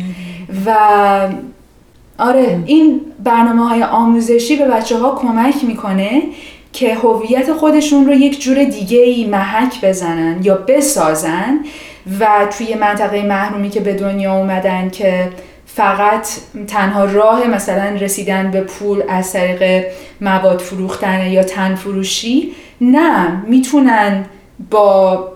و 0.66 0.76
آره 2.18 2.62
این 2.66 3.00
برنامه 3.24 3.68
های 3.68 3.82
آموزشی 3.82 4.56
به 4.56 4.64
بچه 4.64 4.98
ها 4.98 5.14
کمک 5.14 5.64
می‌کنه 5.64 6.22
که 6.76 6.94
هویت 6.94 7.52
خودشون 7.52 8.06
رو 8.06 8.12
یک 8.12 8.40
جور 8.40 8.64
دیگه 8.64 8.98
ای 8.98 9.26
محک 9.26 9.84
بزنن 9.84 10.38
یا 10.42 10.54
بسازن 10.54 11.58
و 12.20 12.46
توی 12.58 12.74
منطقه 12.74 13.22
محرومی 13.22 13.70
که 13.70 13.80
به 13.80 13.94
دنیا 13.94 14.34
اومدن 14.34 14.90
که 14.90 15.28
فقط 15.66 16.28
تنها 16.66 17.04
راه 17.04 17.46
مثلا 17.46 17.96
رسیدن 18.00 18.50
به 18.50 18.60
پول 18.60 19.02
از 19.08 19.32
طریق 19.32 19.84
مواد 20.20 20.60
فروختن 20.60 21.26
یا 21.26 21.42
تن 21.42 21.74
فروشی 21.74 22.52
نه 22.80 23.42
می‌تونن 23.46 24.24
با 24.70 25.28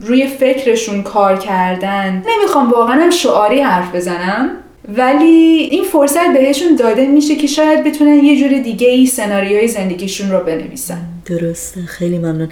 روی 0.00 0.26
فکرشون 0.26 1.02
کار 1.02 1.36
کردن. 1.36 2.22
نمی‌خوام 2.26 2.70
واقعا 2.70 3.02
هم 3.02 3.10
شعاری 3.10 3.60
حرف 3.60 3.94
بزنم. 3.94 4.50
ولی 4.88 5.68
این 5.70 5.84
فرصت 5.84 6.32
بهشون 6.34 6.76
داده 6.76 7.06
میشه 7.06 7.36
که 7.36 7.46
شاید 7.46 7.84
بتونن 7.84 8.24
یه 8.24 8.40
جور 8.40 8.58
دیگه 8.58 8.88
ای 8.88 9.06
سناریوی 9.06 9.68
زندگیشون 9.68 10.30
رو 10.30 10.44
بنویسن. 10.44 11.00
درسته 11.26 11.80
خیلی 11.80 12.18
ممنون. 12.18 12.48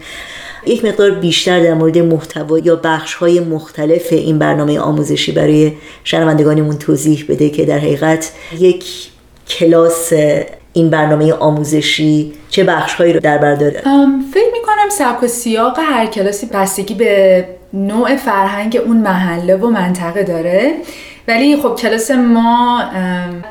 یک 0.66 0.84
مقدار 0.84 1.10
بیشتر 1.10 1.62
در 1.62 1.74
مورد 1.74 1.98
محتوا 1.98 2.58
یا 2.58 2.76
بخش 2.76 3.14
های 3.14 3.40
مختلف 3.40 4.12
این 4.12 4.38
برنامه 4.38 4.78
آموزشی 4.78 5.32
برای 5.32 5.72
شنوندگانمون 6.04 6.78
توضیح 6.78 7.24
بده 7.28 7.50
که 7.50 7.64
در 7.64 7.78
حقیقت 7.78 8.32
یک 8.58 8.84
کلاس 9.48 10.12
این 10.72 10.90
برنامه 10.90 11.32
آموزشی 11.32 12.32
چه 12.50 12.64
بخش 12.64 12.94
هایی 12.94 13.12
رو 13.12 13.20
در 13.20 13.38
بر 13.38 13.54
داره؟ 13.54 13.80
فکر 14.34 14.52
می‌کنم 14.52 14.88
سبک 14.90 15.22
و 15.22 15.26
سیاق 15.26 15.78
هر 15.78 16.06
کلاسی 16.06 16.46
بستگی 16.46 16.94
به 16.94 17.44
نوع 17.72 18.16
فرهنگ 18.16 18.80
اون 18.86 18.96
محله 18.96 19.56
و 19.56 19.70
منطقه 19.70 20.22
داره. 20.22 20.74
ولی 21.28 21.56
خب 21.56 21.74
کلاس 21.74 22.10
ما 22.10 22.82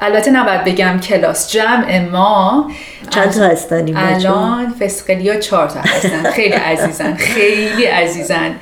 البته 0.01 0.31
نباید 0.31 0.63
بگم 0.63 0.99
کلاس 0.99 1.51
جمع 1.51 1.99
ما 1.99 2.71
چند 3.09 3.29
تا 3.29 3.45
هستن 3.45 3.97
الان 3.97 4.75
فسقلیا 4.79 5.39
چهار 5.39 5.67
تا 5.67 5.79
هستن. 5.79 6.31
خیلی 6.31 6.53
عزیزن 6.53 7.15
خیلی 7.15 7.85
عزیزن. 7.85 8.55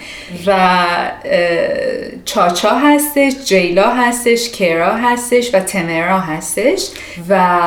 و 0.47 0.77
چاچا 2.25 2.69
هستش 2.69 3.33
جیلا 3.45 3.89
هستش 3.89 4.51
کرا 4.51 4.95
هستش 4.95 5.55
و 5.55 5.59
تمرا 5.59 6.19
هستش 6.19 6.89
و 7.29 7.61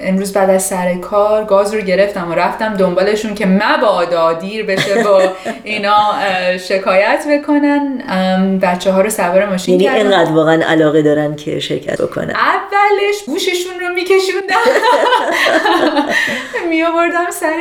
امروز 0.00 0.32
بعد 0.32 0.50
از 0.50 0.62
سر 0.62 0.94
کار 0.94 1.44
گاز 1.44 1.74
رو 1.74 1.80
گرفتم 1.80 2.30
و 2.30 2.34
رفتم 2.34 2.74
دنبالشون 2.74 3.34
که 3.34 3.46
مبادا 3.46 4.32
دیر 4.32 4.66
بشه 4.66 5.02
با 5.04 5.22
اینا 5.64 6.14
شکایت 6.58 7.24
بکنن. 7.30 8.58
بچه 8.62 8.92
ها 8.92 9.00
رو 9.00 9.10
سوار 9.10 9.46
ماشین 9.46 9.80
یعنی 9.80 9.98
اینقدر 9.98 10.32
واقعا 10.32 10.62
علاقه 10.66 11.02
دارن 11.02 11.36
که 11.36 11.60
شرکت 11.60 12.02
بکنن. 12.02 12.30
اولش 12.30 13.24
گوششون 13.26 13.80
رو 13.80 13.94
میکشوندم. 13.94 14.56
می 16.70 16.82
آوردم 16.82 17.30
سر 17.30 17.56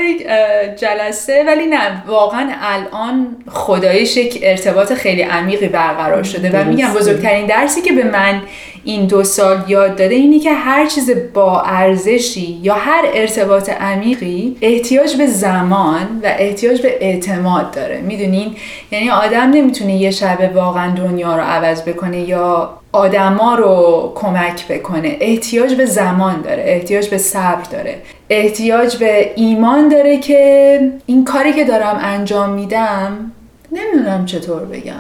جلسه 0.76 1.44
ولی 1.48 1.66
نه 1.66 2.04
واقعا 2.08 2.50
الان 2.62 3.36
خدایش 3.90 4.18
یک 4.18 4.40
ارتباط 4.44 4.94
خیلی 4.94 5.22
عمیقی 5.22 5.68
برقرار 5.68 6.24
شده 6.24 6.50
و 6.50 6.66
میگم 6.70 6.94
بزرگترین 6.94 7.46
درسی 7.46 7.82
که 7.82 7.94
به 7.94 8.04
من 8.04 8.42
این 8.84 9.06
دو 9.06 9.24
سال 9.24 9.64
یاد 9.68 9.96
داده 9.96 10.16
اینی 10.16 10.40
که 10.40 10.54
هر 10.54 10.86
چیز 10.86 11.12
با 11.34 11.62
ارزشی 11.62 12.60
یا 12.64 12.74
هر 12.74 13.06
ارتباط 13.14 13.70
عمیقی 13.70 14.58
احتیاج 14.62 15.16
به 15.16 15.28
زمان 15.28 16.22
و 16.24 16.28
احتیاج 16.40 16.82
به 16.82 16.98
اعتماد 17.02 17.72
داره. 17.72 18.02
می‌دونین؟ 18.02 18.56
یعنی 18.92 19.10
آدم 19.10 19.50
نمی‌تونه 19.50 19.96
یه 19.96 20.12
شبه 20.12 20.48
واقعا 20.48 20.96
دنیا 20.96 21.36
رو 21.36 21.42
عوض 21.42 21.82
بکنه 21.82 22.20
یا 22.20 22.70
آدما 22.92 23.56
رو 23.56 24.12
کمک 24.16 24.68
بکنه. 24.68 25.18
احتیاج 25.20 25.74
به 25.74 25.86
زمان 25.86 26.42
داره 26.42 26.64
احتیاج 26.68 27.10
به 27.10 27.18
صبر 27.18 27.64
داره. 27.72 27.96
احتیاج 28.30 28.98
به 28.98 29.32
ایمان 29.36 29.90
داره 29.90 30.18
که 30.18 30.92
این 31.06 31.24
کاری 31.24 31.54
که 31.54 31.64
دارم 31.64 32.00
انجام 32.02 32.50
میدم 32.50 33.32
نمی‌دونم 33.72 34.26
چطور 34.26 34.66
بگم. 34.66 34.94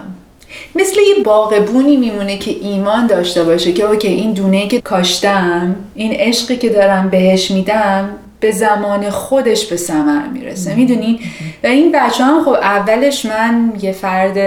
مثل 0.75 0.95
یه 0.95 1.23
باغبونی 1.23 1.97
میمونه 1.97 2.37
که 2.37 2.51
ایمان 2.61 3.07
داشته 3.07 3.43
باشه 3.43 3.73
که 3.73 3.83
اوکی 3.83 4.07
این 4.07 4.33
دونه 4.33 4.67
که 4.67 4.81
کاشتم 4.81 5.75
این 5.95 6.13
عشقی 6.13 6.57
که 6.57 6.69
دارم 6.69 7.09
بهش 7.09 7.51
میدم 7.51 8.09
به 8.39 8.51
زمان 8.51 9.09
خودش 9.09 9.65
به 9.65 9.77
ثمر 9.77 10.27
می‌رسه. 10.33 10.75
می‌دونین 10.75 11.19
و 11.63 11.67
این 11.67 11.91
بچه 11.91 12.23
هم 12.23 12.43
خب 12.43 12.49
اولش 12.49 13.25
من 13.25 13.73
یه 13.81 13.91
فرد 13.91 14.37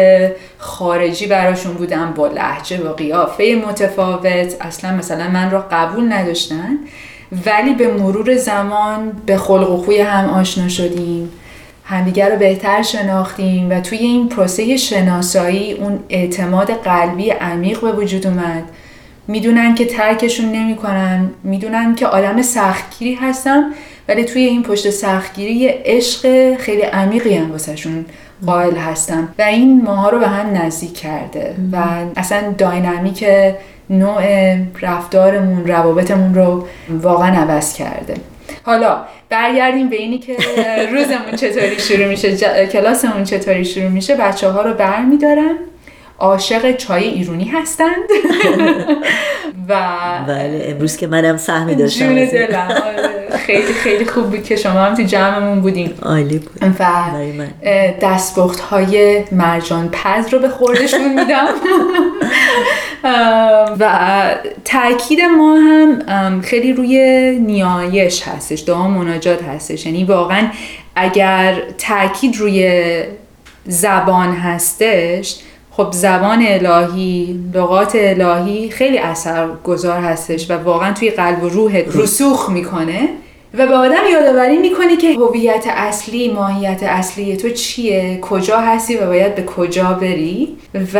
خارجی 0.59 1.27
براشون 1.27 1.75
بودم 1.75 2.13
با 2.17 2.29
لحجه 2.29 2.81
و 2.81 2.93
قیافه 2.93 3.63
متفاوت. 3.69 4.57
اصلا 4.61 4.97
مثلا 4.97 5.29
من 5.29 5.51
رو 5.51 5.63
قبول 5.71 6.13
نداشتن 6.13 6.79
ولی 7.47 7.75
به 7.75 7.93
مرور 7.93 8.37
زمان 8.37 9.13
به 9.27 9.37
خلق 9.37 9.71
و 9.71 9.77
خوی 9.77 10.01
هم 10.01 10.31
آشنا 10.31 10.69
شدیم. 10.69 11.31
همدیگر 11.85 12.31
رو 12.31 12.39
بهتر 12.39 12.83
شناختیم 12.83 13.71
و 13.71 13.81
توی 13.81 13.99
این 13.99 14.29
پروسه 14.29 14.77
شناسایی 14.77 15.73
اون 15.73 15.99
اعتماد 16.09 16.71
قلبی 16.71 17.31
عمیق 17.31 17.81
به 17.81 17.93
وجود 17.93 18.27
اومد. 18.27 18.65
می‌دونن 19.29 19.75
که 19.75 19.85
ترکشون 19.85 20.53
نمی‌کنن 20.53 21.31
می‌دونن 21.45 21.95
که 21.95 22.07
آدم 22.07 22.43
سختگیری 22.43 23.15
هستم 23.15 23.73
ولی 24.09 24.25
توی 24.25 24.43
این 24.43 24.63
پشت 24.63 24.91
سختگیری 24.91 25.53
یه 25.53 25.83
عشق 25.85 26.55
خیلی 26.57 26.83
عمیقی 26.83 27.35
هم 27.35 27.53
واسهشون 27.53 28.05
قائل 28.47 28.77
هستم 28.77 29.29
و 29.39 29.43
این 29.43 29.83
ماها 29.85 30.11
رو 30.11 30.19
به 30.19 30.29
هم 30.29 30.57
نزدیک 30.57 30.95
کرده 30.95 31.55
و 31.73 31.77
اصلا 32.17 32.55
داینامیک 32.59 33.25
نوع 33.91 34.57
رفتارمون 34.83 35.67
روابطمون 35.67 36.35
رو 36.35 36.67
واقعا 36.89 37.37
عوض 37.37 37.75
کرده. 37.75 38.15
حالا 38.63 38.99
برگردیم 39.33 39.89
به 39.89 39.97
اینی 39.97 40.19
که 40.19 40.37
روزمون 40.93 41.37
چطوری 41.37 41.79
شروع 41.79 42.07
میشه 42.07 42.37
کلاسمون 42.67 43.25
چطوری 43.25 43.65
شروع 43.65 43.89
میشه 43.89 44.17
بچه 44.17 44.49
ها 44.49 44.63
رو 44.63 44.75
بر 44.75 45.05
میدارم 45.05 45.57
عاشق 46.23 46.77
چای 46.77 47.05
ایرونی 47.05 47.45
هستند. 47.45 47.95
و 49.69 49.75
بله 50.27 50.67
امروز 50.69 50.97
که 50.97 51.07
منم 51.07 51.37
سهمی 51.37 51.75
داشتم 51.75 52.07
جون 52.07 52.15
دلم. 52.15 52.69
آره. 52.71 53.39
خیلی 53.39 53.73
خیلی 53.73 54.05
خوب 54.05 54.31
بود 54.31 54.43
که 54.43 54.57
شما 54.57 54.81
هم 54.81 54.95
تو 54.95 55.03
جمعمون 55.03 55.61
بودین. 55.61 55.93
عالی 56.03 56.39
بود. 56.39 56.75
و 56.79 56.85
دستبخت 58.01 58.61
های 58.61 59.25
مرجان 59.33 59.89
پز 59.89 60.33
رو 60.33 60.39
به 60.39 60.49
خوردشون 60.49 61.21
میدم. 61.21 61.49
و 63.81 64.35
تاکید 64.65 65.21
ما 65.21 65.57
هم 65.57 66.41
خیلی 66.41 66.73
روی 66.73 66.99
نیایش 67.41 68.23
هستش 68.23 68.65
دعا 68.67 68.89
مناجات 68.89 69.43
هستش. 69.43 69.87
یعنی 69.87 70.05
واقعا 70.05 70.49
اگر 70.97 71.55
تاکید 71.79 72.37
روی 72.37 73.03
زبان 73.65 74.33
هستش 74.35 75.39
خب 75.77 75.89
زبان 75.93 76.43
الهی 76.43 77.41
لغات 77.55 77.93
الهی 77.95 78.71
خیلی 78.71 78.99
اثر 78.99 79.49
گذار 79.65 79.99
هستش 80.01 80.51
و 80.51 80.59
واقعا 80.59 80.93
توی 80.93 81.11
قلب 81.11 81.43
و 81.43 81.49
روح. 81.49 81.77
رسوخ 81.95 82.51
می‌کنه. 82.51 83.09
و 83.55 83.67
به 83.67 83.75
آدم 83.75 84.03
یادآوری 84.13 84.59
می‌کنه 84.59 84.97
که 84.97 85.13
هویت 85.15 85.65
اصلی 85.69 86.29
ماهیت 86.29 86.83
اصلی 86.83 87.37
تو 87.37 87.51
چیه؟ 87.51 88.19
کجا 88.21 88.59
هستی 88.59 88.97
و 88.97 89.07
باید 89.07 89.35
به 89.35 89.43
کجا 89.43 89.93
بری؟ 89.93 90.49
و 90.95 90.99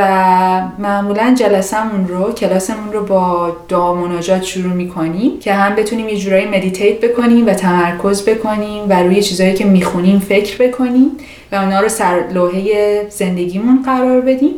معمولا 0.79 1.35
جلسمون 1.39 2.09
رو 2.09 2.33
کلاسمون 2.33 2.93
رو 2.93 3.05
با 3.05 3.57
دعا 3.69 3.95
مناجات 3.95 4.43
شروع 4.43 4.73
می‌کنیم 4.73 5.39
که 5.39 5.53
هم 5.53 5.75
بتونیم 5.75 6.09
یه 6.09 6.17
جورایی 6.17 6.47
مدیتیت 6.47 7.01
بکنیم 7.01 7.47
و 7.47 7.55
تمرکز 7.55 8.25
بکنیم 8.25 8.85
و 8.89 9.03
روی 9.03 9.23
چیزهایی 9.23 9.55
که 9.55 9.65
می‌خونیم 9.65 10.19
فکر 10.19 10.69
بکنیم 10.69 11.11
و 11.53 11.57
اونا 11.57 11.81
رو 11.81 11.89
سر 11.89 12.25
لوحه 12.35 13.07
زندگیمون 13.11 13.83
قرار 13.83 14.21
بدیم. 14.21 14.55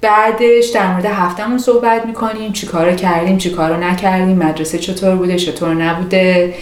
بعدش 0.00 0.66
در 0.66 0.92
مورد 0.92 1.06
هفتهمون 1.06 1.58
صحبت 1.58 2.06
می‌کنیم 2.06 2.52
چی 2.52 2.66
کارو 2.66 2.92
کردیم 2.92 3.38
چی 3.38 3.50
کارو 3.50 3.76
نکردیم 3.76 4.36
مدرسه 4.36 4.78
چطور 4.78 5.16
بوده 5.16 5.36
چطور 5.36 5.74
نبوده 5.74 6.54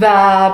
و 0.00 0.06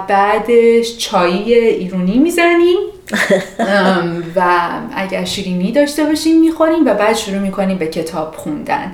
بعدش 0.09 0.99
چایی 0.99 1.55
ایرونی 1.55 2.19
می‌زنیم. 2.19 2.79
و 4.37 4.69
اگر 4.95 5.25
شیرینی 5.25 5.73
داشته 5.73 6.05
باشیم 6.05 6.41
می‌خوریم 6.41 6.87
و 6.87 6.95
بعد 6.95 7.17
شروع 7.17 7.39
می‌کنیم 7.39 7.79
به 7.79 7.87
کتاب 7.87 8.35
خوندن. 8.35 8.93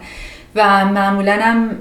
و 0.55 0.85
معمولا 0.85 1.33
هم 1.33 1.77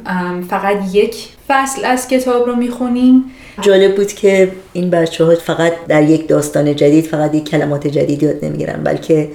فقط 0.49 0.77
یک 0.93 1.15
فصل 1.47 1.85
از 1.85 2.07
کتاب 2.07 2.45
رو 2.45 2.55
می‌خونیم. 2.55 3.23
جالب 3.61 3.95
بود 3.95 4.13
که 4.13 4.51
این 4.73 4.89
بچه 4.89 5.25
ها 5.25 5.35
فقط 5.35 5.73
در 5.87 6.03
یک 6.03 6.27
داستان 6.27 6.75
جدید 6.75 7.05
فقط 7.05 7.35
یک 7.35 7.49
کلمات 7.49 7.87
جدید 7.87 8.23
یاد 8.23 8.45
نمی‌گیرن 8.45 8.83
بلکه 8.83 9.29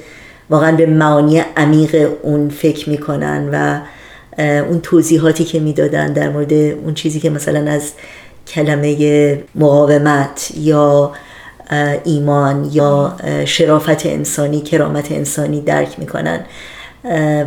واقعا 0.51 0.77
به 0.77 0.87
معانی 0.87 1.43
عمیق 1.57 2.09
اون 2.23 2.49
فکر 2.49 2.91
می‌کنن 2.91 3.49
و 3.53 3.81
اون 4.39 4.81
توضیحاتی 4.81 5.45
که 5.45 5.61
می‌دادن 5.61 6.13
در 6.13 6.29
مورد 6.29 6.53
اون 6.53 6.95
چیزی 6.95 7.21
که 7.21 7.31
مثلا 7.31 7.71
از 7.71 7.93
کلمه 8.49 9.39
مقاومت 9.55 10.51
یا 10.57 11.13
ایمان 12.05 12.71
یا 12.73 13.17
شرافت 13.45 14.07
انسانی 14.07 14.61
کرامت 14.61 15.13
انسانی 15.13 15.61
درک 15.61 15.99
می‌کنن 15.99 16.41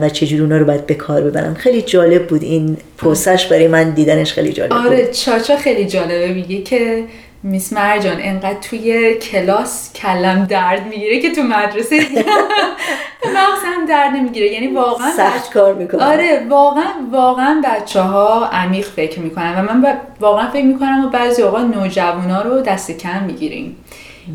و 0.02 0.10
چجوری 0.10 0.42
اونا 0.42 0.58
رو 0.58 0.66
باید 0.66 0.86
به 0.86 0.94
کار 0.94 1.22
ببرن. 1.22 1.54
خیلی 1.54 1.82
جالب 1.82 2.28
بود 2.28 2.44
این 2.44 2.78
پروسش 2.98 3.46
برای 3.46 3.68
من 3.68 3.90
دیدنش 3.90 4.34
خیلی 4.34 4.54
جالب 4.54 4.70
بود. 4.70 4.88
آره 4.88 5.08
چاچا 5.08 5.58
خیلی 5.58 5.86
جالبه. 5.86 6.34
میگه 6.34 6.62
که 6.62 7.04
میس 7.46 7.74
مرجان 7.74 8.18
انقدر 8.20 8.60
توی 8.60 9.14
کلاس 9.14 9.94
کلم 9.94 10.46
درد 10.46 10.88
می‌گیره 10.88 11.20
که 11.20 11.32
تو 11.32 11.44
مدرسه 11.44 12.00
مغزم 13.36 13.86
درد 13.90 14.14
نمی‌گیره. 14.16 14.52
یعنی 14.52 14.68
واقعا 14.68 15.12
سخت 15.12 15.54
کار 15.54 15.74
می‌کنه 15.74 16.04
آره 16.04 16.46
واقعا 16.50 16.92
واقعا 17.12 17.62
بچه 17.66 18.02
ها 18.02 18.46
عمیق 18.46 18.86
فکر 18.86 19.20
می‌کنن 19.20 19.56
و 19.60 19.74
من 19.74 19.98
واقعا 20.20 20.50
فکر 20.50 20.66
می‌کنم 20.66 21.06
و 21.06 21.10
بعضی 21.10 21.42
اوقات 21.42 21.64
نوجوانا 21.64 22.42
رو 22.42 22.62
دست 22.62 22.92
کم 22.92 23.24
می‌گیریم. 23.24 23.76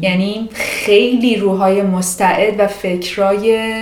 یعنی 0.01 0.49
خیلی 0.55 1.37
روحای 1.37 1.83
مستعد 1.83 2.61
و 2.61 2.67
فکرای 2.67 3.73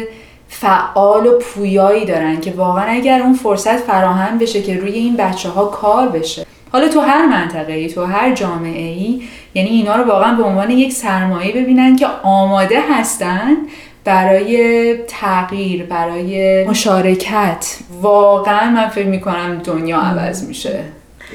فعال 0.49 1.27
و 1.27 1.39
پویایی 1.39 2.05
دارن 2.05 2.41
که 2.41 2.51
واقعا 2.51 2.85
اگر 2.85 3.23
اون 3.23 3.35
فرصت 3.35 3.77
فراهم 3.77 4.39
بشه 4.39 4.63
که 4.63 4.77
روی 4.77 4.93
این 4.93 5.17
بچه 5.17 5.49
ها 5.49 5.65
کار 5.65 6.09
بشه. 6.09 6.46
حالا 6.73 6.89
تو 6.89 7.01
هر 7.01 7.27
منطقه 7.27 7.73
ای 7.73 7.89
تو 7.89 8.05
هر 8.05 8.35
جامعه 8.35 8.89
ای 8.89 9.23
یعنی 9.55 9.69
اینا 9.69 9.97
رو 9.97 10.05
واقعا 10.05 10.35
به 10.35 10.43
عنوان 10.43 10.71
یک 10.71 10.93
سرمایه 10.93 11.53
ببینن 11.53 11.97
که 11.97 12.07
آماده 12.23 12.79
هستن 12.91 13.57
برای 14.05 14.95
تغییر 15.09 15.83
برای 15.83 16.65
مشارکت. 16.65 17.77
واقعا 18.03 18.71
من 18.71 18.89
فکر 18.89 19.07
می‌کنم 19.07 19.61
دنیا 19.65 19.99
عوض 19.99 20.49
میشه. 20.49 20.81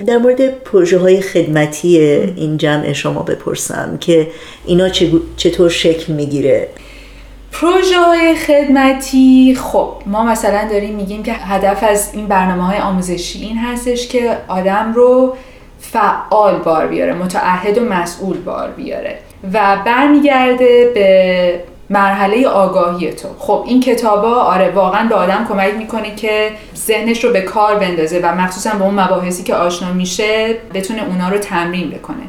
در 0.08 0.18
مورد 0.18 0.64
پروژه 0.64 0.98
های 0.98 1.22
خدمتی 1.22 1.98
این 2.36 2.58
جمع 2.58 2.94
شما 2.94 3.24
بپرسم 3.24 3.98
که 4.02 4.28
اینا 4.66 4.90
چطور 5.38 5.70
شکل 5.70 6.14
می‌گیره؟ 6.14 6.68
پروژه 7.52 8.00
های 8.00 8.36
خدمتی 8.36 9.58
خب 9.62 9.94
ما 10.06 10.24
مثلا 10.24 10.68
داریم 10.70 10.96
میگیم 10.96 11.24
که 11.24 11.34
هدف 11.34 11.84
از 11.84 12.10
این 12.14 12.28
برنامه 12.28 12.66
های 12.66 12.78
آموزشی 12.78 13.40
این 13.40 13.58
هستش 13.58 14.08
که 14.08 14.38
آدم 14.48 14.94
رو 14.94 15.36
فعال 15.80 16.58
بار 16.58 16.88
بیاره 16.88 17.14
متعهد 17.14 17.78
و 17.78 17.86
مسئول 17.86 18.38
بار 18.38 18.70
بیاره 18.70 19.18
و 19.54 19.78
برمیگرده 19.86 20.92
به 20.94 21.64
مرحله 21.90 22.48
آگاهی 22.48 23.14
تو. 23.14 23.28
خب 23.40 23.64
این 23.68 23.80
کتابا 23.80 24.36
آره 24.36 24.70
واقعا 24.70 25.08
به 25.08 25.16
آدم 25.16 25.46
کمک 25.50 25.74
می‌کنه 25.74 26.16
که 26.16 26.52
ذهنش 26.76 27.24
رو 27.24 27.34
به 27.34 27.42
کار 27.42 27.76
بندازه 27.76 28.20
و 28.20 28.36
مخصوصا 28.36 28.70
به 28.78 28.84
اون 28.84 29.00
مباحثی 29.00 29.44
که 29.44 29.56
آشنا 29.56 29.94
میشه 29.94 30.56
بتونه 30.74 31.04
اونا 31.08 31.30
رو 31.30 31.38
تمرین 31.38 31.90
بکنه. 31.90 32.24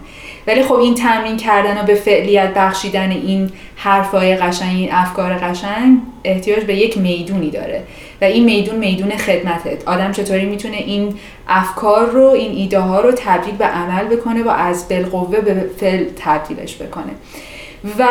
ولی 0.47 0.63
خب 0.63 0.75
این 0.75 0.95
تمرین 0.95 1.37
کردن 1.37 1.81
و 1.81 1.85
به 1.85 1.95
فعلیت 1.95 2.55
بخشیدن 2.55 3.11
این 3.11 3.51
حرفای 3.77 4.37
قشنگ 4.37 4.77
این 4.77 4.93
افکار 4.93 5.35
قشنگ 5.35 5.99
احتیاج 6.25 6.65
به 6.65 6.77
یک 6.77 6.99
می‌دونی 6.99 7.51
داره. 7.51 7.83
و 8.21 8.25
این 8.25 8.45
میدون 8.45 8.77
میدون 8.77 9.11
خدمته 9.11 9.79
آدم 9.87 10.13
چطوری 10.13 10.47
می‌تونه 10.47 10.77
این 10.77 11.15
افکار 11.49 12.07
رو 12.07 12.27
این 12.27 12.53
ایده 12.53 12.79
ها 12.79 13.01
رو 13.01 13.13
تبدیل 13.13 13.55
به 13.55 13.65
عمل 13.65 14.05
بکنه 14.05 14.43
و 14.43 14.49
از 14.49 14.89
بالقوه 14.89 15.41
به 15.41 15.71
فعل 15.81 16.05
تبدیلش 16.17 16.77
بکنه. 16.77 17.13
و 17.99 18.07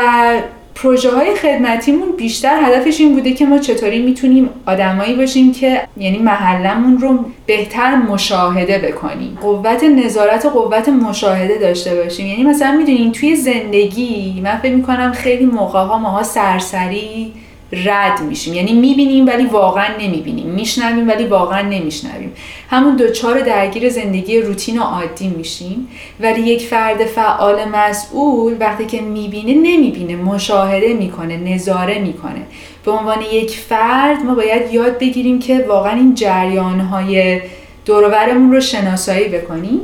پروژه 0.76 1.12
های 1.12 1.36
خدمتیمون 1.36 2.12
بیشتر 2.18 2.60
هدفش 2.64 3.00
این 3.00 3.14
بوده 3.14 3.34
که 3.34 3.46
ما 3.46 3.58
چطوری 3.58 4.02
می‌تونیم 4.02 4.50
آدمایی 4.66 5.16
باشیم 5.16 5.52
که 5.52 5.82
یعنی 5.98 6.18
محلمون 6.18 6.98
رو 6.98 7.26
بهتر 7.46 7.96
مشاهده 7.96 8.78
بکنیم. 8.78 9.38
قوت 9.42 9.84
نظارت 9.84 10.46
و 10.46 10.50
قوت 10.50 10.90
مشاهده 10.90 11.58
داشته 11.58 11.96
باشیم. 11.96 12.28
یعنی 12.28 12.44
مثلا 12.44 12.72
می‌دونین 12.72 13.12
توی 13.12 13.36
زندگی 13.36 14.42
من 14.44 14.58
فکر 14.58 14.76
می‌کنم 14.76 15.12
خیلی 15.12 15.46
موقع 15.46 15.80
ها 15.80 15.98
ماها 15.98 16.24
سرسری 16.24 17.34
رد 17.74 18.22
میشیم. 18.22 18.54
یعنی 18.54 18.74
می‌بینیم 18.74 19.28
ولی 19.28 19.46
واقعا 19.46 19.98
نمی‌بینیم. 20.00 20.48
میشنویم 20.48 21.08
ولی 21.08 21.26
واقعا 21.26 21.62
نمیشنویم. 21.62 22.34
همون 22.70 22.96
دوچار 22.96 23.40
درگیر 23.40 23.90
زندگی 23.90 24.42
روتین 24.42 24.80
و 24.80 24.82
عادی 24.82 25.28
میشیم. 25.28 25.88
ولی 26.20 26.42
یک 26.42 26.62
فرد 26.62 27.06
فعال 27.06 27.66
مسئول 27.66 28.56
وقتی 28.60 28.86
که 28.86 29.02
می‌بینه 29.02 29.54
نمی‌بینه. 29.54 30.16
مشاهده 30.16 30.94
می‌کنه 30.94 31.38
نظاره 31.38 32.00
می‌کنه. 32.00 32.42
به 32.86 32.92
عنوان 32.92 33.22
یک 33.34 33.52
فرد 33.52 34.26
ما 34.26 34.36
باید 34.36 34.74
یاد 34.74 35.00
بگیریم 35.00 35.40
که 35.40 35.66
واقعا 35.68 35.96
این 35.96 36.16
جریانهای 36.16 37.42
دورورمون 37.86 38.52
رو 38.52 38.60
شناسایی 38.60 39.30
بکنیم 39.30 39.80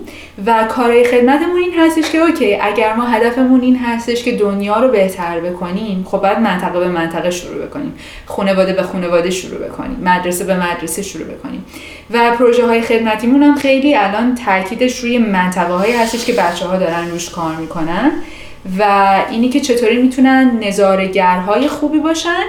و 0.45 0.63
کارهای 0.69 1.03
خدمتمون 1.03 1.57
این 1.57 1.73
هستش 1.79 2.11
که 2.11 2.17
اوکی 2.17 2.55
اگر 2.55 2.93
ما 2.93 3.05
هدفمون 3.05 3.61
این 3.61 3.75
هستش 3.75 4.23
که 4.23 4.31
دنیا 4.31 4.79
رو 4.79 4.87
بهتر 4.87 5.39
بکنیم 5.39 6.05
خب 6.09 6.21
باید 6.21 6.39
منطقه 6.39 6.79
به 6.79 6.87
منطقه 6.87 7.31
شروع 7.31 7.65
بکنیم 7.65 7.93
خانواده 8.25 8.73
به 8.73 8.83
خانواده 8.83 9.29
شروع 9.29 9.67
بکنیم 9.67 9.99
مدرسه 10.03 10.43
به 10.43 10.55
مدرسه 10.55 11.01
شروع 11.01 11.25
بکنیم. 11.25 11.65
و 12.11 12.31
پروژه 12.31 12.65
های 12.67 12.81
خدمتیمون 12.81 13.43
هم 13.43 13.55
خیلی 13.55 13.95
الان 13.95 14.35
تاکیدش 14.35 14.99
روی 14.99 15.17
منطقه 15.17 15.73
هایی 15.73 15.93
هستش 15.93 16.25
که 16.25 16.33
بچه 16.33 16.65
ها 16.65 16.77
دارن 16.77 17.11
روش 17.11 17.29
کار 17.29 17.55
می‌کنن 17.55 18.11
و 18.79 19.15
اینی 19.29 19.49
که 19.49 19.59
چطوری 19.59 20.01
می‌تونن 20.01 20.59
نظارگرهای 20.63 21.67
خوبی 21.67 21.99
باشن 21.99 22.43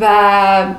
و 0.00 0.06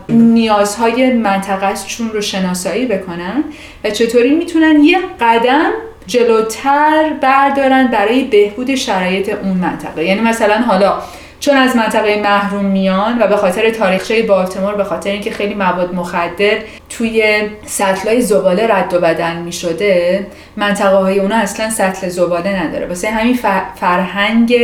نیازهای 0.10 1.14
منطقهشون 1.14 2.10
رو 2.10 2.22
شناسایی 2.22 2.86
بکنن 2.86 3.43
و 3.84 3.89
چطوری 3.89 4.36
می‌تونن 4.36 4.84
یه 4.84 4.97
قدم 5.22 5.72
جلوتر 6.08 7.14
بردارن 7.22 7.88
برای 7.88 8.24
بهبود 8.24 8.76
شرایط 8.76 9.30
اون 9.30 9.58
منطقه. 9.58 10.06
یعنی 10.06 10.22
مثلا 10.22 10.56
حالا 10.56 11.01
چون 11.39 11.58
از 11.58 11.76
منطقه 11.76 12.22
محروم 12.22 12.66
میان 12.66 13.22
و 13.22 13.28
به 13.28 13.38
خاطر 13.38 13.70
تاریخچه 13.70 14.24
بالتمور 14.24 14.76
به 14.76 14.84
خاطر 14.84 15.10
اینکه 15.10 15.32
خیلی 15.32 15.54
مواد 15.54 15.95
مخدر 15.95 16.58
توی 16.89 17.41
سطلای 17.66 18.22
زباله 18.22 18.68
رد 18.68 18.93
و 18.93 18.99
بدل 18.99 19.36
می 19.36 19.51
شده 19.51 20.26
منطقه 20.58 20.95
های 20.95 21.20
اونا 21.20 21.36
اصلا 21.36 21.70
سطل 21.70 22.10
زباله 22.10 22.64
نداره. 22.64 22.88
واسه 22.88 23.10
همین 23.10 23.39
فرهنگ 23.76 24.56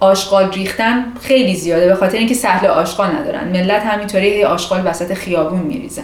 آشغال 0.00 0.52
ریختن 0.52 1.04
خیلی 1.22 1.56
زیاده 1.56 1.88
به 1.88 1.94
خاطر 1.94 2.18
اینکه 2.18 2.34
سهل 2.34 2.66
آشغال 2.66 3.08
ندارن. 3.10 3.48
ملت 3.48 3.82
همینطوری 3.82 4.44
آشغال 4.44 4.82
وسط 4.84 5.14
خیابون 5.14 5.60
میریزن. 5.60 6.02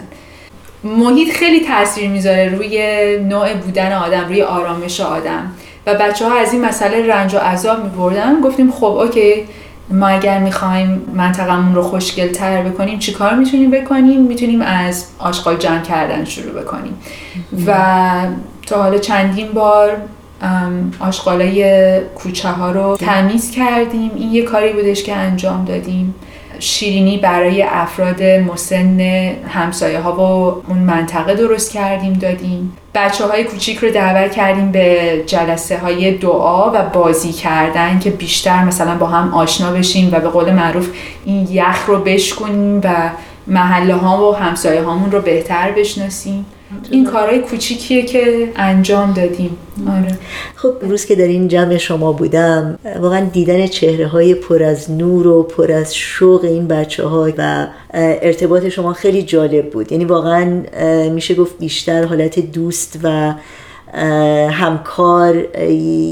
محیط 0.85 1.33
خیلی 1.33 1.67
تاثیر 1.67 2.11
می‌ذاره 2.11 2.49
روی 2.49 2.79
نوع 3.19 3.55
بودن 3.55 3.93
آدم 3.93 4.29
روی 4.29 4.43
آرامش 4.43 5.01
آدم. 5.01 5.53
و 5.87 5.95
بچه 5.95 6.29
ها 6.29 6.39
از 6.39 6.53
این 6.53 6.65
مسئله 6.65 7.07
رنج 7.07 7.35
و 7.35 7.39
عذاب 7.39 7.85
میبردن. 7.85 8.41
گفتیم 8.41 8.73
خب 8.73 8.85
اوکی 8.85 9.45
ما 9.91 10.09
اگر 10.09 10.39
می‌خوایم 10.39 11.13
منطقمون 11.15 11.75
رو 11.75 11.83
خوشگل 11.83 12.29
تر 12.29 12.63
بکنیم 12.63 12.99
چیکار 12.99 13.35
می‌تونیم 13.35 13.71
بکنیم؟ 13.71 14.23
می‌تونیم 14.23 14.63
از 14.63 15.07
آشغال 15.19 15.57
جمع 15.57 15.83
کردن 15.83 16.25
شروع 16.25 16.63
بکنیم. 16.63 16.99
و 17.67 17.75
تا 18.67 18.83
حالا 18.83 18.99
چندین 18.99 19.53
بار 19.53 19.97
آشغالای 21.01 22.01
کوچه 22.01 22.49
ها 22.49 22.71
رو 22.71 22.97
تمیز 22.97 23.51
کردیم. 23.51 24.11
این 24.17 24.33
یه 24.33 24.43
کاری 24.43 24.73
بودش 24.73 25.03
که 25.03 25.17
انجام 25.17 25.65
دادیم. 25.65 26.15
شیرینی 26.59 27.19
برای 27.19 27.63
افراد 27.63 28.23
مسن 28.23 29.01
همسایه 29.49 30.01
ها 30.01 30.13
و 30.13 30.63
اون 30.69 30.79
منطقه 30.79 31.35
درست 31.35 31.73
کردیم 31.73 32.13
دادیم. 32.13 32.77
بچه 32.95 33.27
های 33.27 33.45
کوچیک 33.45 33.79
رو 33.79 33.91
دعوت 33.91 34.33
کردیم 34.33 34.73
به 34.73 35.23
جلسه 35.27 35.79
های 35.79 36.11
دعا 36.19 36.71
و 36.71 36.83
بازی 36.83 37.33
کردن 37.33 37.99
که 37.99 38.11
بیشتر 38.11 38.65
مثلا 38.65 38.95
با 38.95 39.07
هم 39.07 39.35
آشنا 39.35 39.73
بشیم 39.73 40.09
و 40.13 40.21
به 40.21 40.29
قول 40.29 40.53
معروف 40.53 40.89
این 41.25 41.49
یخ 41.51 41.87
رو 41.87 41.99
بشکنیم 41.99 42.81
و 42.85 43.11
محله 43.47 43.95
ها 43.95 44.31
و 44.31 44.37
همسایه 44.37 44.83
هامون 44.83 45.13
رو 45.13 45.21
بهتر 45.21 45.71
بشناسیم. 45.71 46.47
این 46.91 47.05
کارهای 47.05 47.39
کوچیکیه 47.39 48.03
که 48.03 48.53
انجام 48.57 49.13
دادیم. 49.13 49.57
آره. 49.89 50.19
خب 50.55 50.75
روز 50.81 51.05
که 51.05 51.15
در 51.15 51.25
این 51.25 51.49
جمع 51.49 51.77
شما 51.77 52.13
بودم 52.13 52.79
واقعا 53.01 53.25
دیدن 53.25 53.67
چهره 53.67 54.07
های 54.07 54.35
پر 54.35 54.63
از 54.63 54.91
نور 54.91 55.27
و 55.27 55.43
پر 55.43 55.73
از 55.73 55.95
شوق 55.97 56.45
این 56.45 56.69
بچه 56.69 57.07
ها 57.07 57.33
و 57.39 57.67
ارتباط 57.95 58.69
شما 58.69 58.93
خیلی 58.93 59.23
جالب 59.23 59.71
بود. 59.71 59.93
یعنی 59.93 60.05
واقعا 60.05 60.63
میشه 61.11 61.35
گفت 61.35 61.59
بیشتر 61.59 62.05
حالت 62.05 62.39
دوست 62.39 62.99
و 63.03 63.35
همکار 64.51 65.37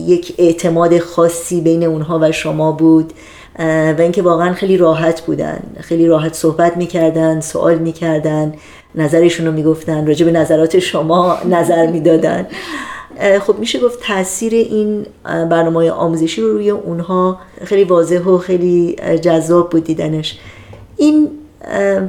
یک 0.06 0.34
اعتماد 0.38 0.98
خاصی 0.98 1.61
بین 1.61 1.84
اونها 1.84 2.18
و 2.22 2.32
شما 2.32 2.72
بود. 2.72 3.12
و 3.61 3.96
اینکه 3.98 4.22
واقعا 4.22 4.52
خیلی 4.52 4.76
راحت 4.76 5.20
بودن. 5.20 5.62
خیلی 5.80 6.06
راحت 6.06 6.34
صحبت 6.34 6.76
می‌کردن 6.76 7.40
سوال 7.40 7.78
می‌کردن 7.78 8.54
نظرشون 8.94 9.46
رو 9.46 9.52
می‌گفتن 9.52 10.06
راجع 10.06 10.26
به 10.26 10.32
نظرات 10.32 10.78
شما 10.78 11.38
نظر 11.50 11.86
می‌دادن. 11.86 12.46
خب 13.40 13.58
میشه 13.58 13.78
گفت 13.80 14.00
تاثیر 14.02 14.52
این 14.52 15.06
برنامه 15.24 15.90
آموزشی 15.90 16.40
رو 16.40 16.52
روی 16.52 16.70
اونها 16.70 17.38
خیلی 17.64 17.84
واضح 17.84 18.18
و 18.18 18.38
خیلی 18.38 18.96
جذاب 19.22 19.70
بود 19.70 19.84
دیدنش. 19.84 20.38
این 20.96 21.28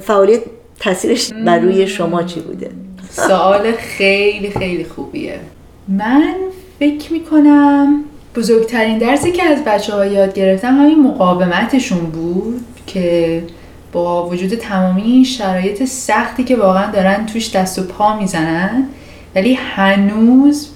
فعالیت 0.03 0.41
تاثیرش 0.79 1.33
بر 1.45 1.59
روی 1.59 1.87
شما 1.87 2.23
چی 2.23 2.39
بوده؟ 2.39 2.69
سوال 3.09 3.71
خیلی 3.71 4.49
خیلی 4.49 4.83
خوبیه. 4.83 5.39
من 5.87 6.35
فکر 6.79 7.13
می‌کنم 7.13 8.03
بزرگترین 8.35 8.97
درسی 8.97 9.31
که 9.31 9.43
از 9.43 9.63
بچه 9.63 9.93
ها 9.93 10.05
یاد 10.05 10.33
گرفتم 10.33 10.81
همین 10.81 11.03
مقاومتشون 11.03 11.99
بود 11.99 12.65
که 12.87 13.43
با 13.91 14.29
وجود 14.29 14.55
تمامی 14.55 15.01
این 15.01 15.23
شرایط 15.23 15.83
سختی 15.83 16.43
که 16.43 16.55
واقعا 16.55 16.91
دارن 16.91 17.25
توش 17.25 17.55
دست 17.55 17.79
و 17.79 17.83
پا 17.83 18.19
می‌زنن 18.19 18.87
ولی 19.35 19.53
هنوز 19.53 20.69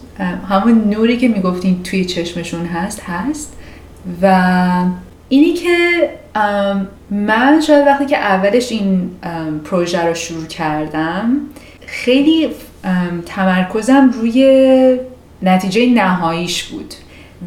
همون 0.50 0.90
نوری 0.90 1.18
که 1.18 1.28
می‌گفتین 1.28 1.84
توی 1.84 2.06
چشمشون 2.06 2.66
هست 2.66 3.02
هست. 3.02 3.54
و 4.22 4.46
اینی 5.30 5.54
که 5.54 6.10
من 7.12 7.62
شاید 7.68 7.88
وقتی 7.88 8.06
که 8.06 8.18
اولش 8.18 8.72
این 8.72 9.12
پروژه 9.64 10.06
رو 10.06 10.14
شروع 10.14 10.46
کردم 10.46 11.38
خیلی 11.86 12.50
تمرکزم 13.26 14.12
روی 14.14 15.00
نتیجه 15.42 15.86
نهاییش 15.86 16.64
بود. 16.64 16.94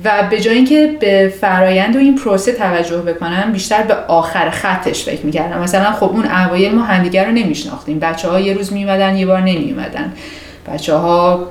و 0.05 0.23
به 0.31 0.41
جای 0.41 0.55
اینکه 0.55 0.97
به 1.01 1.33
فرایند 1.41 1.97
و 1.97 1.99
این 1.99 2.17
پروسه 2.17 2.53
توجه 2.53 2.99
بکنم 2.99 3.53
بیشتر 3.53 3.83
به 3.83 3.95
آخر 3.95 4.51
خطش 4.51 5.05
فکر 5.05 5.27
می‌کردم 5.27 5.61
مثلا 5.61 5.93
خب 5.93 6.05
اون 6.05 6.25
اوایل 6.25 6.75
ما 6.75 6.83
همدیگر 6.83 7.25
رو 7.25 7.33
نمیشناختیم. 7.33 7.99
بچه 7.99 8.29
ها 8.29 8.41
یه 8.41 8.55
روز 8.55 8.73
میومدن 8.73 9.17
یه 9.17 9.27
بار 9.27 9.41
نمیومدن 9.41 10.13
بچه 10.73 10.95
ها 10.95 11.49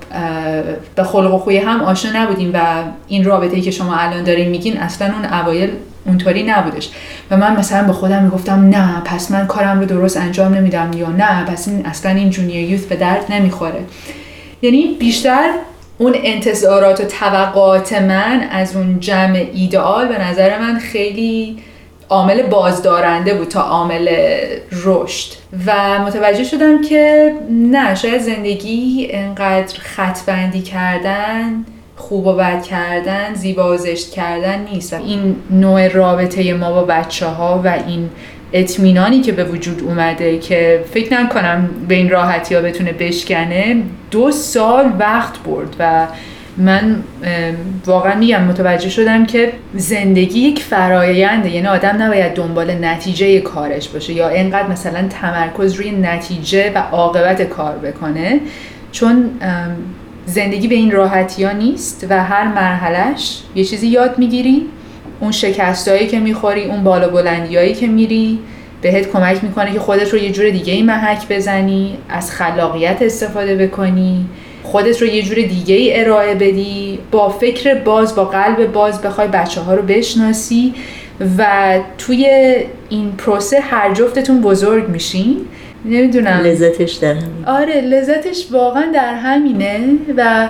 به 0.96 1.04
خلق 1.04 1.34
و 1.34 1.38
خوی 1.38 1.58
هم 1.58 1.82
آشنا 1.82 2.24
نبودیم 2.24 2.52
و 2.54 2.60
این 3.08 3.24
رابطه 3.24 3.56
ای 3.56 3.62
که 3.62 3.72
شما 3.72 3.96
الان 3.96 4.24
دارین 4.24 4.50
میگین 4.50 4.78
اصلا 4.78 5.14
اون 5.14 5.40
اوایل 5.40 5.70
اونطوری 6.06 6.44
نبودش. 6.44 6.90
و 7.32 7.38
من 7.38 7.56
مثلا 7.56 7.88
به 7.88 7.94
خودم 7.94 8.24
می‌گفتم 8.24 8.70
نه 8.70 9.02
پس 9.06 9.32
من 9.32 9.48
کارم 9.48 9.80
رو 9.80 9.86
درست 9.86 10.18
انجام 10.18 10.54
نمیدم 10.54 10.92
یا 10.96 11.10
نه 11.10 11.44
پس 11.44 11.68
این 11.68 11.86
اصلا 11.86 12.12
این 12.12 12.30
جونیور 12.30 12.70
یوث 12.70 12.84
به 12.84 12.96
درد 12.96 13.26
نمی‌خوره. 13.30 13.80
یعنی 14.62 14.96
بیشتر 15.00 15.50
اون 15.98 16.16
انتظارات 16.24 17.02
و 17.02 17.04
توقعات 17.04 17.94
من 17.94 18.48
از 18.52 18.76
اون 18.76 19.00
جمع 19.00 19.46
ایدئال 19.54 20.08
به 20.08 20.26
نظر 20.26 20.60
من 20.60 20.80
خیلی 20.80 21.58
عامل 22.10 22.42
بازدارنده 22.42 23.34
بود 23.34 23.48
تا 23.48 23.62
عامل 23.62 24.10
رشد. 24.72 25.32
و 25.66 26.00
متوجه 26.00 26.44
شدم 26.44 26.82
که 26.82 27.34
نه 27.50 27.96
شاید 27.96 28.22
زندگی 28.22 29.08
انقدر 29.12 29.80
خطبندی 29.80 30.62
کردن 30.62 31.66
خوب 31.96 32.28
و 32.28 32.34
بد 32.34 32.64
کردن 32.64 33.34
زیبا 33.34 33.74
و 33.74 33.78
زشت 33.78 34.12
کردن 34.12 34.68
نیست. 34.74 34.94
این 34.94 35.36
نوع 35.50 35.88
رابطه 35.88 36.54
ما 36.54 36.72
با 36.72 36.84
بچه 36.84 37.26
ها 37.26 37.62
و 37.64 37.68
این 37.88 38.10
اطمینانی 38.54 39.22
که 39.22 39.32
به 39.32 39.44
وجود 39.44 39.84
اومده 39.84 40.40
که 40.40 40.84
فکر 40.94 41.14
نکنم 41.14 41.70
به 41.88 41.96
این 41.96 42.10
راحتی 42.10 42.56
ها 42.56 42.62
بتونه 42.62 42.92
بشکنه 42.92 43.84
دو 44.12 44.32
سال 44.32 44.92
وقت 45.00 45.44
برد 45.44 45.76
و 45.80 46.08
من 46.58 47.04
واقعا 47.86 48.16
میگم 48.16 48.44
متوجه 48.44 48.90
شدم 48.90 49.26
که 49.26 49.54
زندگی 49.74 50.40
یک 50.40 50.64
فراینده 50.64 51.50
یعنی 51.50 51.68
آدم 51.68 52.02
نباید 52.02 52.34
دنبال 52.34 52.86
نتیجه 52.86 53.40
کارش 53.40 53.90
باشه 53.90 54.14
یا 54.14 54.30
اینقدر 54.30 54.68
مثلا 54.68 55.08
تمرکز 55.08 55.74
روی 55.74 55.92
نتیجه 55.92 56.72
و 56.76 56.78
عاقبت 56.78 57.42
کار 57.42 57.76
بکنه 57.76 58.40
چون 58.92 59.30
زندگی 60.26 60.68
به 60.68 60.76
این 60.76 60.92
راحتی 60.92 61.44
ها 61.44 61.52
نیست 61.52 62.08
و 62.10 62.24
هر 62.24 62.48
مرحلهش 62.48 63.42
یه 63.56 63.64
چیزی 63.64 63.88
یاد 63.88 64.20
می‌گیری 64.20 64.66
اون 65.20 65.32
شکستایی 65.32 66.08
که 66.08 66.20
می‌خوری 66.20 66.66
اون 66.66 66.84
بالا 66.84 67.08
بلندیایی 67.08 67.74
که 67.74 67.88
میری 67.88 68.40
بهت 68.82 69.12
کمک 69.12 69.44
می‌کنه 69.44 69.74
که 69.74 69.80
خودت 69.80 70.14
رو 70.14 70.20
یه 70.20 70.32
جور 70.32 70.50
دیگه 70.50 70.74
ای 70.74 70.84
محک 70.84 71.28
بزنی 71.30 71.98
از 72.10 72.32
خلاقیت 72.32 72.98
استفاده 73.02 73.56
بکنی 73.56 74.26
خودت 74.64 75.02
رو 75.02 75.08
یه 75.08 75.22
جور 75.22 75.36
دیگه 75.36 75.76
ای 75.76 76.00
ارائه 76.00 76.36
بدی 76.36 77.00
با 77.12 77.30
فکر 77.30 77.76
باز 77.76 78.16
با 78.16 78.26
قلب 78.26 78.72
باز 78.72 79.02
بخوای 79.02 79.28
بچه 79.28 79.62
ها 79.62 79.74
رو 79.74 79.82
بشناسی 79.82 80.74
و 81.38 81.80
توی 81.98 82.28
این 82.90 83.12
پروسه 83.12 83.60
هر 83.60 83.94
جفتتون 83.94 84.42
بزرگ 84.42 84.90
میشین. 84.90 85.38
نمی‌دونم. 85.86 86.42
لذتش 86.44 86.94
در 86.94 87.14
همین. 87.14 87.46
آره 87.48 87.82
لذتش 87.82 88.48
واقعا 88.52 88.92
در 88.94 89.14
همینه 89.14 89.80
و 90.18 90.50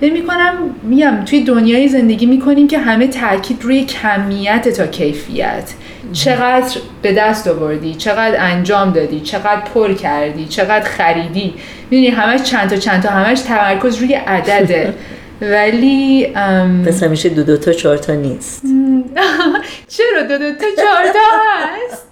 فکر 0.00 0.12
می‌کنم 0.12 0.74
میگم 0.82 1.24
توی 1.26 1.40
دنیای 1.40 1.88
زندگی 1.88 2.26
می‌کنیم 2.26 2.68
که 2.68 2.78
همه 2.78 3.06
تاکید 3.06 3.62
روی 3.62 3.84
کمیت 3.84 4.68
تا 4.68 4.86
کیفیت. 4.86 5.72
چقدر 6.12 6.80
به 7.02 7.12
دست 7.12 7.48
آوردی 7.48 7.94
چقدر 7.94 8.36
انجام 8.38 8.92
دادی 8.92 9.20
چقدر 9.20 9.60
پر 9.74 9.92
کردی 9.92 10.44
چقدر 10.44 10.84
خریدی. 10.88 11.54
می‌دونی 11.90 12.08
همش 12.08 12.42
چند 12.42 12.70
تا 12.70 12.76
چند 12.76 13.02
تا 13.02 13.08
همش 13.08 13.40
تمرکز 13.40 13.96
روی 13.96 14.14
عدده 14.14 14.94
ولی 15.40 16.26
پس 16.86 17.02
همیشه 17.02 17.28
دو 17.28 17.42
دو 17.42 17.56
تا 17.56 17.72
چهار 17.72 17.96
تا 17.96 18.14
نیست. 18.14 18.62
چرا 19.96 20.22
دو 20.22 20.38
دو 20.38 20.52
تا 20.52 20.66
چهار 20.76 21.12
تا 21.12 21.20
هست؟ 21.90 22.06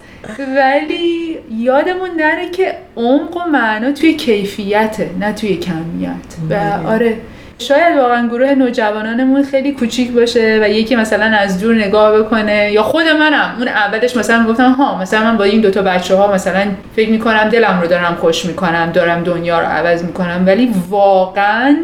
ولی 0.55 1.37
یادمون 1.51 2.09
نره 2.17 2.49
که 2.49 2.73
عمق 2.97 3.37
و 3.37 3.49
معنا 3.49 3.91
توی 3.91 4.13
کیفیته 4.13 5.09
نه 5.19 5.33
توی 5.33 5.55
کمیت. 5.55 6.15
و 6.49 6.87
آره 6.87 7.17
شاید 7.61 7.97
واقعا 7.97 8.27
گروه 8.27 8.55
نوجوانانمون 8.55 9.43
خیلی 9.43 9.71
کوچیک 9.71 10.11
باشه 10.11 10.59
و 10.63 10.69
یکی 10.69 10.95
مثلا 10.95 11.25
از 11.25 11.59
دور 11.59 11.75
نگاه 11.75 12.19
بکنه 12.19 12.71
یا 12.71 12.83
خود 12.83 13.03
منم. 13.19 13.55
اون 13.57 13.67
اولش 13.67 14.17
مثلا 14.17 14.45
گفتم 14.45 14.71
ها 14.71 15.01
مثلا 15.01 15.23
من 15.23 15.37
با 15.37 15.43
این 15.43 15.61
دوتا 15.61 15.81
بچه 15.81 16.15
ها 16.15 16.33
مثلا 16.33 16.65
فکر 16.95 17.09
می‌کنم 17.09 17.49
دلم 17.49 17.79
رو 17.81 17.87
دارم 17.87 18.15
خوش 18.15 18.45
می‌کنم 18.45 18.91
دارم 18.93 19.23
دنیا 19.23 19.59
رو 19.59 19.65
عوض 19.65 20.03
می‌کنم. 20.03 20.43
ولی 20.45 20.73
واقعا 20.89 21.77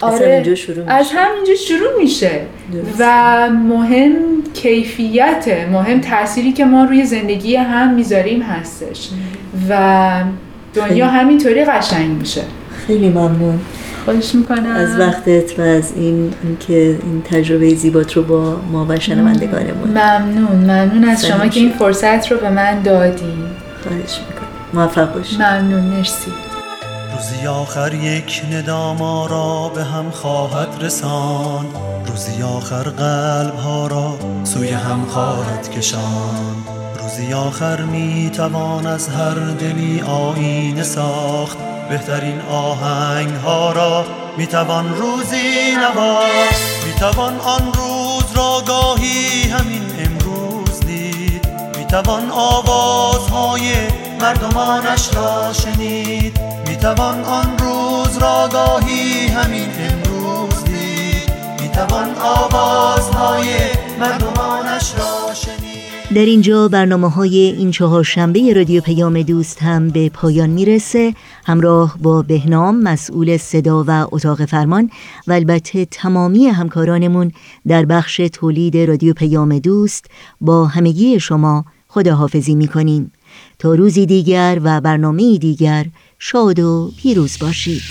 آره 0.00 0.54
شروع 0.54 0.84
از 0.88 1.10
همینجا 1.14 1.54
شروع 1.54 1.98
میشه. 1.98 2.30
و 2.98 3.06
مهم 3.50 4.12
کیفیت 4.54 5.44
مهم 5.72 6.00
تأثیری 6.00 6.52
که 6.52 6.64
ما 6.64 6.84
روی 6.84 7.04
زندگی 7.04 7.56
هم 7.56 7.94
می‌ذاریم 7.94 8.42
هستش. 8.42 9.08
و 9.70 10.10
دنیا 10.74 11.06
همینطوری 11.06 11.64
قشنگ 11.64 12.10
میشه. 12.10 12.42
خیلی 12.86 13.08
ممنون. 13.08 13.60
خواهش 14.04 14.34
می‌کنم. 14.34 14.76
از 14.76 14.98
وقتت 14.98 15.58
و 15.58 15.62
از 15.62 15.92
این 15.96 16.34
اینکه 16.44 16.98
این 17.02 17.22
تجربه 17.22 17.74
زیبات 17.74 18.12
رو 18.12 18.22
با 18.22 18.56
ما 18.72 18.86
و 18.88 19.00
شنوندگانمون. 19.00 19.88
ممنون 19.88 20.56
ممنون 20.56 21.04
از 21.04 21.26
شما 21.26 21.46
که 21.46 21.60
این 21.60 21.72
فرصت 21.78 22.32
رو 22.32 22.38
به 22.38 22.50
من 22.50 22.82
دادی 22.82 23.32
خواهش 23.82 24.18
می‌کنم. 24.28 24.48
موفق 24.74 25.14
باشی 25.14 25.36
ممنون 25.36 25.80
مرسی. 25.80 26.32
روزی 27.16 27.46
آخر 27.46 27.94
یک 27.94 28.42
ندام 28.52 28.98
را 29.30 29.72
به 29.74 29.84
هم 29.84 30.10
خواهد 30.10 30.68
رساند 30.80 31.66
روزی 32.06 32.42
آخر 32.42 32.82
قلب 32.82 33.54
ها 33.54 33.86
را 33.86 34.18
سوی 34.44 34.68
هم 34.68 35.04
خواهد 35.08 35.70
کشاند 35.70 36.56
روزی 37.02 37.32
آخر 37.32 37.82
می 37.82 38.30
توان 38.36 38.86
از 38.86 39.08
هر 39.08 39.34
دلی 39.60 40.00
آینه 40.00 40.82
ساخت. 40.82 41.73
بهترین 41.88 42.40
آهنگ 42.40 43.34
ها 43.34 43.72
را 43.72 44.04
می 44.36 44.46
توان 44.46 44.96
روزی 44.96 45.76
نواخت 45.76 46.84
می 46.86 46.92
توان 46.92 47.40
آن 47.40 47.72
روز 47.72 48.36
را 48.36 48.62
گاهی 48.66 49.42
همین 49.42 49.82
امروز 49.98 50.80
دید. 50.80 51.48
می 51.78 51.84
توان 51.84 52.30
آوازهای 52.30 53.72
مردمانش 54.20 55.08
را 55.14 55.52
شنید. 55.52 56.40
می 56.68 56.76
توان 56.76 57.24
آن 57.24 57.58
روز 57.58 58.18
را 58.18 58.48
گاهی 58.52 59.26
همین 59.26 59.70
امروز 59.78 60.64
دید. 60.64 61.32
می 61.60 61.68
توان 61.68 62.14
آوازهای 62.18 63.46
مردمانش 64.00 64.92
را 64.98 65.23
در 66.14 66.24
اینجا 66.24 66.68
برنامه 66.68 67.10
های 67.10 67.36
این 67.36 67.70
چهار 67.70 68.02
شنبه 68.02 68.52
رادیو 68.52 68.80
پیام 68.80 69.22
دوست 69.22 69.62
هم 69.62 69.88
به 69.88 70.08
پایان 70.08 70.50
می‌رسه. 70.50 71.14
همراه 71.44 71.98
با 72.02 72.22
بهنام 72.22 72.82
مسئول 72.82 73.36
صدا 73.36 73.84
و 73.88 74.08
اتاق 74.12 74.44
فرمان 74.44 74.90
و 75.26 75.32
البته 75.32 75.84
تمامی 75.84 76.46
همکارانمون 76.46 77.32
در 77.66 77.84
بخش 77.84 78.16
تولید 78.16 78.76
رادیو 78.76 79.12
پیام 79.12 79.58
دوست 79.58 80.06
با 80.40 80.66
همگی 80.66 81.20
شما 81.20 81.64
خداحافظی 81.88 82.54
می‌کنیم. 82.54 83.12
تا 83.58 83.74
روزی 83.74 84.06
دیگر 84.06 84.60
و 84.64 84.80
برنامه 84.80 85.38
دیگر 85.38 85.86
شاد 86.18 86.58
و 86.58 86.92
پیروز 87.02 87.38
باشید. 87.40 87.82